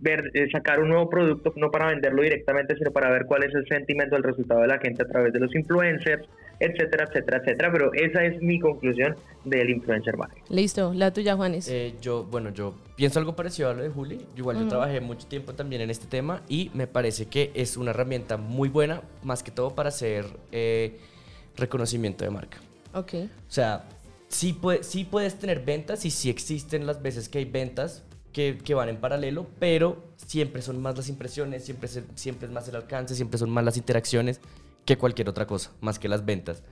ver, 0.00 0.30
eh, 0.34 0.48
sacar 0.52 0.80
un 0.80 0.90
nuevo 0.90 1.08
producto, 1.08 1.54
no 1.56 1.70
para 1.70 1.86
venderlo 1.86 2.22
directamente, 2.22 2.76
sino 2.76 2.90
para 2.90 3.10
ver 3.10 3.24
cuál 3.24 3.44
es 3.44 3.54
el 3.54 3.66
sentimiento, 3.66 4.14
el 4.16 4.22
resultado 4.22 4.60
de 4.60 4.68
la 4.68 4.78
gente 4.78 5.02
a 5.02 5.08
través 5.08 5.32
de 5.32 5.40
los 5.40 5.54
influencers, 5.54 6.28
etcétera, 6.60 7.06
etcétera, 7.08 7.38
etcétera. 7.38 7.72
Pero 7.72 7.92
esa 7.94 8.24
es 8.24 8.40
mi 8.40 8.60
conclusión 8.60 9.16
del 9.44 9.70
influencer 9.70 10.16
marketing. 10.16 10.42
Listo, 10.48 10.92
la 10.94 11.12
tuya, 11.12 11.34
Juanes. 11.34 11.68
Eh, 11.68 11.94
yo, 12.00 12.24
bueno, 12.24 12.50
yo 12.50 12.74
pienso 12.96 13.18
algo 13.18 13.34
parecido 13.34 13.70
a 13.70 13.74
lo 13.74 13.82
de 13.82 13.88
Juli. 13.88 14.26
Igual 14.36 14.58
yo 14.60 14.68
trabajé 14.68 15.00
mucho 15.00 15.26
tiempo 15.26 15.54
también 15.54 15.82
en 15.82 15.90
este 15.90 16.06
tema 16.06 16.42
y 16.48 16.70
me 16.74 16.86
parece 16.86 17.26
que 17.26 17.50
es 17.54 17.76
una 17.76 17.90
herramienta 17.90 18.36
muy 18.36 18.68
buena, 18.68 19.02
más 19.22 19.42
que 19.42 19.50
todo 19.50 19.74
para 19.74 19.88
hacer 19.88 20.26
reconocimiento 21.56 22.24
de 22.24 22.30
marca. 22.30 22.58
Ok. 22.94 23.14
O 23.14 23.50
sea, 23.50 23.84
sí, 24.28 24.52
puede, 24.52 24.82
sí 24.82 25.04
puedes 25.04 25.38
tener 25.38 25.64
ventas 25.64 26.04
y 26.04 26.10
sí 26.10 26.30
existen 26.30 26.86
las 26.86 27.02
veces 27.02 27.28
que 27.28 27.38
hay 27.38 27.44
ventas, 27.44 28.04
que, 28.32 28.58
que, 28.58 28.74
van 28.74 28.88
en 28.88 28.96
paralelo, 28.98 29.46
pero 29.58 30.04
siempre 30.16 30.62
son 30.62 30.80
más 30.80 30.96
las 30.96 31.08
impresiones, 31.08 31.64
siempre, 31.64 31.88
siempre 32.14 32.46
es 32.46 32.52
más 32.52 32.68
el 32.68 32.76
alcance, 32.76 33.14
siempre 33.16 33.38
son 33.38 33.50
más 33.50 33.64
las 33.64 33.76
interacciones 33.76 34.40
que 34.94 34.98
cualquier 34.98 35.28
otra 35.28 35.46
cosa, 35.46 35.70
más 35.80 35.98
que 36.00 36.08
las 36.08 36.24
ventas. 36.24 36.62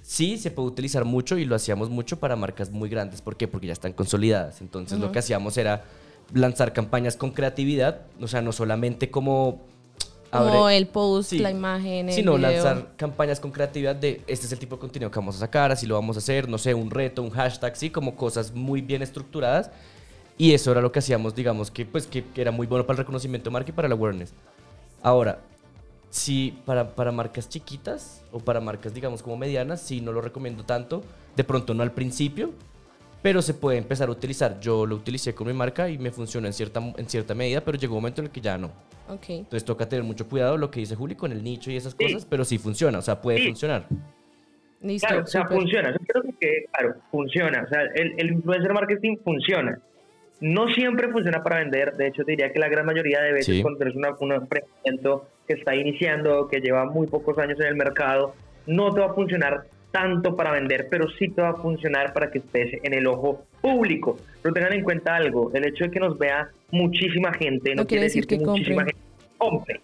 Sí, 0.00 0.38
se 0.38 0.50
puede 0.50 0.68
utilizar 0.68 1.04
mucho 1.04 1.36
y 1.36 1.44
lo 1.44 1.54
hacíamos 1.54 1.90
mucho 1.90 2.18
para 2.18 2.36
marcas 2.36 2.70
muy 2.70 2.88
grandes. 2.88 3.20
¿Por 3.20 3.36
qué? 3.36 3.46
Porque 3.46 3.66
ya 3.66 3.74
están 3.74 3.92
consolidadas. 3.92 4.62
Entonces 4.62 4.98
lo 4.98 5.12
que 5.12 5.18
hacíamos 5.18 5.58
era 5.58 5.84
lanzar 6.32 6.72
campañas 6.72 7.16
con 7.16 7.32
creatividad, 7.32 8.06
o 8.18 8.26
sea, 8.28 8.40
no 8.40 8.52
solamente 8.52 9.10
como... 9.10 9.60
Como 10.30 10.68
el 10.68 10.86
post, 10.86 11.32
la 11.32 11.50
imagen, 11.50 12.08
el 12.08 12.14
Sino 12.14 12.36
lanzar 12.36 12.92
campañas 12.96 13.40
con 13.40 13.50
creatividad 13.50 13.96
de 13.96 14.22
este 14.26 14.44
es 14.44 14.52
el 14.52 14.58
tipo 14.58 14.76
de 14.76 14.80
contenido 14.80 15.10
que 15.10 15.18
vamos 15.18 15.36
a 15.36 15.38
sacar, 15.38 15.72
así 15.72 15.86
lo 15.86 15.94
vamos 15.94 16.16
a 16.16 16.18
hacer, 16.18 16.48
no 16.50 16.58
sé, 16.58 16.74
un 16.74 16.90
reto, 16.90 17.22
un 17.22 17.30
hashtag, 17.30 17.74
sí, 17.76 17.88
como 17.88 18.14
cosas 18.14 18.52
muy 18.52 18.82
bien 18.82 19.00
estructuradas 19.00 19.70
y 20.36 20.52
eso 20.52 20.70
era 20.70 20.82
lo 20.82 20.92
que 20.92 20.98
hacíamos, 20.98 21.34
digamos, 21.34 21.70
que, 21.70 21.86
pues, 21.86 22.06
que, 22.06 22.24
era 22.36 22.50
muy 22.50 22.66
bueno 22.66 22.84
para 22.86 22.94
el 22.94 22.98
reconocimiento 22.98 23.48
de 23.48 23.52
marca 23.54 23.70
y 23.70 23.72
para 23.72 23.88
la 23.88 23.94
awareness. 23.94 24.34
Ahora, 25.02 25.40
si 26.10 26.58
para, 26.64 26.94
para 26.94 27.12
marcas 27.12 27.48
chiquitas 27.48 28.24
o 28.32 28.38
para 28.38 28.60
marcas, 28.60 28.94
digamos, 28.94 29.22
como 29.22 29.36
medianas, 29.36 29.80
sí 29.80 30.00
no 30.00 30.12
lo 30.12 30.20
recomiendo 30.20 30.64
tanto. 30.64 31.02
De 31.36 31.44
pronto 31.44 31.74
no 31.74 31.82
al 31.82 31.92
principio, 31.92 32.52
pero 33.22 33.42
se 33.42 33.54
puede 33.54 33.78
empezar 33.78 34.08
a 34.08 34.12
utilizar. 34.12 34.60
Yo 34.60 34.86
lo 34.86 34.96
utilicé 34.96 35.34
con 35.34 35.46
mi 35.46 35.52
marca 35.52 35.88
y 35.88 35.98
me 35.98 36.10
funcionó 36.10 36.46
en 36.46 36.52
cierta, 36.52 36.80
en 36.96 37.08
cierta 37.08 37.34
medida, 37.34 37.60
pero 37.60 37.78
llegó 37.78 37.94
un 37.94 38.02
momento 38.02 38.20
en 38.20 38.26
el 38.26 38.32
que 38.32 38.40
ya 38.40 38.58
no. 38.58 38.70
Okay. 39.08 39.38
Entonces 39.38 39.64
toca 39.64 39.88
tener 39.88 40.04
mucho 40.04 40.28
cuidado 40.28 40.56
lo 40.56 40.70
que 40.70 40.80
dice 40.80 40.94
Juli 40.94 41.14
con 41.14 41.32
el 41.32 41.42
nicho 41.42 41.70
y 41.70 41.76
esas 41.76 41.94
cosas, 41.94 42.26
pero 42.26 42.44
sí 42.44 42.58
funciona, 42.58 42.98
o 42.98 43.02
sea, 43.02 43.20
puede 43.20 43.46
funcionar. 43.46 43.86
Listo, 44.80 45.08
claro, 45.08 45.22
o 45.24 45.26
sea, 45.26 45.46
funciona. 45.46 45.90
Yo 45.90 45.98
creo 46.06 46.22
que, 46.38 46.66
claro, 46.72 46.96
funciona. 47.10 47.62
O 47.64 47.68
sea, 47.68 47.80
el, 47.96 48.14
el 48.16 48.32
influencer 48.32 48.72
marketing 48.72 49.16
funciona. 49.24 49.80
No 50.40 50.68
siempre 50.68 51.08
funciona 51.08 51.42
para 51.42 51.58
vender, 51.58 51.96
de 51.96 52.08
hecho 52.08 52.22
diría 52.22 52.52
que 52.52 52.58
la 52.58 52.68
gran 52.68 52.86
mayoría 52.86 53.20
de 53.20 53.32
veces 53.32 53.60
cuando 53.62 53.80
eres 53.82 53.94
un 53.96 54.32
emprendimiento 54.32 55.26
que 55.46 55.54
está 55.54 55.74
iniciando, 55.74 56.46
que 56.48 56.60
lleva 56.60 56.84
muy 56.84 57.06
pocos 57.06 57.38
años 57.38 57.58
en 57.60 57.66
el 57.66 57.76
mercado, 57.76 58.34
no 58.66 58.92
te 58.92 59.00
va 59.00 59.06
a 59.06 59.14
funcionar 59.14 59.64
tanto 59.90 60.36
para 60.36 60.52
vender, 60.52 60.88
pero 60.90 61.08
sí 61.18 61.28
te 61.28 61.42
va 61.42 61.50
a 61.50 61.54
funcionar 61.54 62.12
para 62.12 62.30
que 62.30 62.38
estés 62.38 62.78
en 62.82 62.94
el 62.94 63.06
ojo 63.06 63.44
público. 63.60 64.18
Pero 64.42 64.54
tengan 64.54 64.74
en 64.74 64.84
cuenta 64.84 65.16
algo, 65.16 65.50
el 65.54 65.66
hecho 65.66 65.84
de 65.84 65.90
que 65.90 66.00
nos 66.00 66.18
vea 66.18 66.50
muchísima 66.70 67.32
gente 67.32 67.74
no, 67.74 67.86
quiere 67.86 68.04
decir, 68.04 68.26
que, 68.26 68.38
muchísima 68.38 68.84
gente 68.84 69.00
compre. 69.38 69.80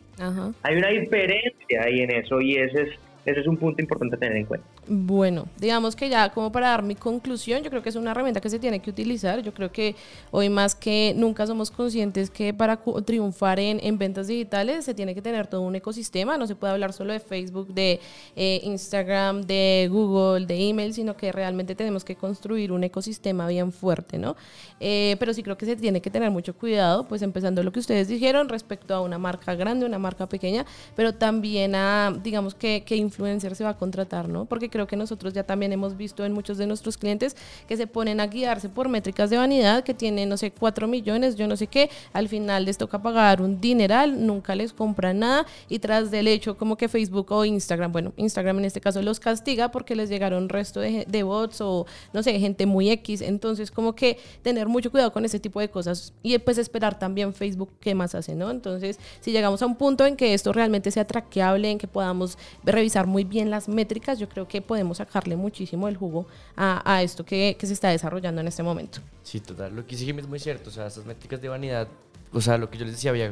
Hay 0.62 0.76
una 0.76 0.88
diferencia 0.88 1.82
ahí 1.82 2.00
en 2.00 2.10
eso 2.10 2.40
y 2.40 2.56
ese 2.56 2.82
es 2.82 2.90
ese 3.24 3.40
es 3.40 3.46
un 3.46 3.56
punto 3.56 3.80
importante 3.80 4.16
a 4.16 4.18
tener 4.18 4.36
en 4.36 4.46
cuenta. 4.46 4.66
Bueno, 4.86 5.46
digamos 5.58 5.96
que 5.96 6.08
ya 6.08 6.30
como 6.30 6.52
para 6.52 6.68
dar 6.68 6.82
mi 6.82 6.94
conclusión, 6.94 7.62
yo 7.62 7.70
creo 7.70 7.82
que 7.82 7.88
es 7.88 7.96
una 7.96 8.10
herramienta 8.10 8.40
que 8.40 8.50
se 8.50 8.58
tiene 8.58 8.80
que 8.80 8.90
utilizar. 8.90 9.42
Yo 9.42 9.52
creo 9.54 9.72
que 9.72 9.94
hoy 10.30 10.48
más 10.48 10.74
que 10.74 11.14
nunca 11.16 11.46
somos 11.46 11.70
conscientes 11.70 12.30
que 12.30 12.52
para 12.52 12.80
triunfar 13.04 13.58
en, 13.58 13.80
en 13.82 13.98
ventas 13.98 14.26
digitales 14.26 14.84
se 14.84 14.94
tiene 14.94 15.14
que 15.14 15.22
tener 15.22 15.46
todo 15.46 15.62
un 15.62 15.74
ecosistema. 15.74 16.36
No 16.36 16.46
se 16.46 16.54
puede 16.54 16.72
hablar 16.72 16.92
solo 16.92 17.12
de 17.12 17.20
Facebook, 17.20 17.68
de 17.72 18.00
eh, 18.36 18.60
Instagram, 18.64 19.42
de 19.42 19.88
Google, 19.90 20.46
de 20.46 20.68
email, 20.68 20.92
sino 20.92 21.16
que 21.16 21.32
realmente 21.32 21.74
tenemos 21.74 22.04
que 22.04 22.16
construir 22.16 22.72
un 22.72 22.84
ecosistema 22.84 23.46
bien 23.48 23.72
fuerte, 23.72 24.18
¿no? 24.18 24.36
Eh, 24.80 25.16
pero 25.18 25.32
sí 25.32 25.42
creo 25.42 25.56
que 25.56 25.66
se 25.66 25.76
tiene 25.76 26.00
que 26.00 26.10
tener 26.10 26.30
mucho 26.30 26.54
cuidado, 26.54 27.06
pues 27.08 27.22
empezando 27.22 27.62
lo 27.62 27.72
que 27.72 27.80
ustedes 27.80 28.08
dijeron 28.08 28.48
respecto 28.48 28.94
a 28.94 29.00
una 29.00 29.18
marca 29.18 29.54
grande, 29.54 29.86
una 29.86 29.98
marca 29.98 30.28
pequeña, 30.28 30.66
pero 30.94 31.14
también 31.14 31.74
a, 31.74 32.14
digamos 32.22 32.54
que, 32.54 32.82
que 32.84 32.96
influencer 33.14 33.54
se 33.54 33.64
va 33.64 33.70
a 33.70 33.76
contratar, 33.76 34.28
¿no? 34.28 34.44
Porque 34.44 34.68
creo 34.68 34.86
que 34.86 34.96
nosotros 34.96 35.32
ya 35.32 35.44
también 35.44 35.72
hemos 35.72 35.96
visto 35.96 36.24
en 36.24 36.32
muchos 36.32 36.58
de 36.58 36.66
nuestros 36.66 36.98
clientes 36.98 37.36
que 37.68 37.76
se 37.76 37.86
ponen 37.86 38.20
a 38.20 38.26
guiarse 38.26 38.68
por 38.68 38.88
métricas 38.88 39.30
de 39.30 39.36
vanidad 39.36 39.84
que 39.84 39.94
tienen, 39.94 40.28
no 40.28 40.36
sé, 40.36 40.50
4 40.50 40.88
millones, 40.88 41.36
yo 41.36 41.46
no 41.46 41.56
sé 41.56 41.68
qué, 41.68 41.90
al 42.12 42.28
final 42.28 42.64
les 42.64 42.76
toca 42.76 43.00
pagar 43.00 43.40
un 43.40 43.60
dineral, 43.60 44.26
nunca 44.26 44.54
les 44.54 44.72
compran 44.72 45.20
nada 45.20 45.46
y 45.68 45.78
tras 45.78 46.10
del 46.10 46.26
hecho 46.26 46.56
como 46.56 46.76
que 46.76 46.88
Facebook 46.88 47.30
o 47.30 47.44
Instagram, 47.44 47.92
bueno, 47.92 48.12
Instagram 48.16 48.58
en 48.58 48.64
este 48.64 48.80
caso 48.80 49.00
los 49.02 49.20
castiga 49.20 49.70
porque 49.70 49.94
les 49.94 50.08
llegaron 50.08 50.48
resto 50.48 50.80
de, 50.80 51.04
de 51.08 51.22
bots 51.22 51.60
o 51.60 51.86
no 52.12 52.22
sé, 52.22 52.38
gente 52.40 52.66
muy 52.66 52.90
X, 52.90 53.20
entonces 53.20 53.70
como 53.70 53.94
que 53.94 54.18
tener 54.42 54.66
mucho 54.66 54.90
cuidado 54.90 55.12
con 55.12 55.24
ese 55.24 55.38
tipo 55.38 55.60
de 55.60 55.70
cosas 55.70 56.12
y 56.22 56.36
pues 56.38 56.58
esperar 56.58 56.98
también 56.98 57.32
Facebook 57.32 57.70
qué 57.80 57.94
más 57.94 58.14
hace, 58.14 58.34
¿no? 58.34 58.50
Entonces, 58.50 58.98
si 59.20 59.30
llegamos 59.30 59.62
a 59.62 59.66
un 59.66 59.76
punto 59.76 60.04
en 60.04 60.16
que 60.16 60.34
esto 60.34 60.52
realmente 60.52 60.90
sea 60.90 61.06
traqueable, 61.06 61.70
en 61.70 61.78
que 61.78 61.86
podamos 61.86 62.38
revisar 62.64 63.03
muy 63.06 63.24
bien 63.24 63.50
las 63.50 63.68
métricas, 63.68 64.18
yo 64.18 64.28
creo 64.28 64.46
que 64.48 64.62
podemos 64.62 64.98
sacarle 64.98 65.36
muchísimo 65.36 65.88
el 65.88 65.96
jugo 65.96 66.26
a, 66.56 67.02
esto 67.02 67.24
que, 67.24 67.56
se 67.60 67.72
está 67.72 67.88
desarrollando 67.88 68.40
en 68.40 68.48
este 68.48 68.62
momento. 68.62 69.00
Sí, 69.22 69.40
total. 69.40 69.74
Lo 69.74 69.86
que 69.86 69.96
sí 69.96 70.08
es 70.08 70.28
muy 70.28 70.38
cierto. 70.38 70.70
O 70.70 70.72
sea, 70.72 70.86
esas 70.86 71.04
métricas 71.04 71.40
de 71.40 71.48
vanidad 71.48 71.88
o 72.34 72.40
sea, 72.40 72.58
lo 72.58 72.68
que 72.68 72.78
yo 72.78 72.84
les 72.84 72.94
decía, 72.94 73.10
había, 73.10 73.30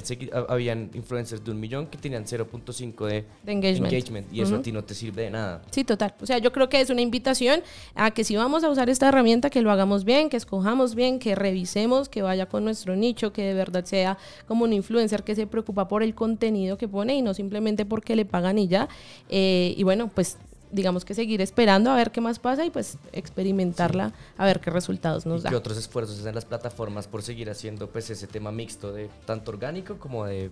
habían 0.49 0.91
influencers 0.95 1.45
de 1.45 1.51
un 1.51 1.59
millón 1.59 1.89
que 1.89 1.99
tenían 1.99 2.25
0.5 2.25 3.07
de, 3.07 3.25
engagement. 3.47 4.33
y 4.33 4.41
eso 4.41 4.57
a 4.57 4.63
ti 4.63 4.71
no 4.71 4.85
te 4.85 4.95
sirve 4.95 5.23
de 5.23 5.31
nada. 5.31 5.63
Sí, 5.71 5.83
total. 5.83 6.15
O 6.21 6.27
sea, 6.27 6.39
yo 6.39 6.53
creo 6.53 6.69
que 6.69 6.81
es 6.81 6.89
una 6.89 7.01
invitación 7.01 7.63
a 7.97 8.13
que 8.13 8.23
si 8.23 8.37
vamos 8.37 8.63
a 8.63 8.71
usar 8.71 8.89
esta 8.89 9.09
herramienta, 9.09 9.51
que 9.51 9.61
lo 9.61 9.73
hagamos 9.73 10.05
bien, 10.05 10.31
que 10.31 10.37
escojamos 10.37 10.95
bien, 10.95 11.19
que 11.19 11.35
revisemos, 11.35 12.09
que 12.09 12.23
vaya 12.23 12.47
con 12.47 12.65
nuestro 12.65 12.95
nicho, 12.95 13.33
que 13.33 13.43
de 13.43 13.55
verdad 13.55 13.85
sea 13.85 14.19
como 14.47 14.65
un 14.65 14.73
influencer 14.73 15.25
que 15.25 15.35
se 15.35 15.47
preocupa 15.47 15.89
por 15.89 16.05
el 16.05 16.15
contenido 16.15 16.79
que 16.79 16.87
pone 16.87 17.17
y 17.17 17.23
no 17.23 17.35
simplemente 17.35 17.85
porque 17.85 18.15
le 18.15 18.25
pagan 18.25 18.59
y 18.59 18.69
ya. 18.69 18.89
Eh, 19.29 19.75
y 19.77 19.83
bueno, 19.83 20.11
pues 20.15 20.39
digamos 20.73 21.05
que 21.05 21.15
seguir 21.15 21.41
esperando 21.41 21.91
a 21.91 21.97
ver 21.97 22.11
qué 22.11 22.21
más 22.21 22.39
pasa 22.39 22.65
y 22.65 22.71
pues 22.71 22.99
experimentarla 23.13 24.13
a 24.37 24.47
ver 24.47 24.61
qué 24.61 24.71
resultados 24.71 25.27
nos 25.27 25.43
y 25.43 25.45
da. 25.45 25.51
¿Qué 25.51 25.57
otros 25.57 25.79
esfuerzos 25.79 26.19
hacen 26.19 26.35
las 26.35 26.45
plataformas 26.45 27.07
por 27.07 27.23
seguir 27.23 27.51
haciendo 27.51 27.89
pues 27.89 28.11
ese 28.11 28.27
tema 28.27 28.51
mixto 28.51 28.93
de 28.93 29.09
tanto 29.27 29.53
orgánico 29.53 29.99
como 29.99 30.25
de 30.25 30.51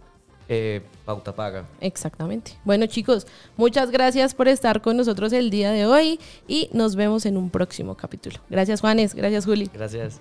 eh, 0.48 0.82
pauta 1.04 1.34
paga? 1.34 1.64
Exactamente. 1.80 2.52
Bueno 2.64 2.86
chicos, 2.86 3.26
muchas 3.56 3.90
gracias 3.90 4.34
por 4.34 4.46
estar 4.46 4.82
con 4.82 4.96
nosotros 4.96 5.32
el 5.32 5.50
día 5.50 5.72
de 5.72 5.86
hoy 5.86 6.20
y 6.46 6.68
nos 6.72 6.94
vemos 6.94 7.26
en 7.26 7.36
un 7.36 7.50
próximo 7.50 7.96
capítulo. 7.96 8.36
Gracias 8.50 8.80
Juanes, 8.80 9.14
gracias 9.14 9.46
Juli. 9.46 9.70
Gracias. 9.72 10.20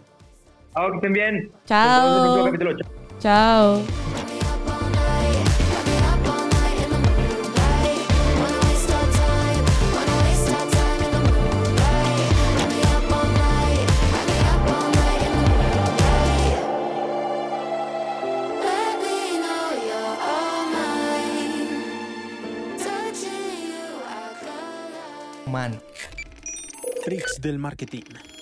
Chao, 0.73 0.91
que 0.91 0.95
estén 0.97 1.13
bien. 1.13 1.51
Chao. 1.65 2.51
Chao. 3.19 3.81
Freaks 27.03 27.41
del 27.41 27.57
marketing. 27.57 28.38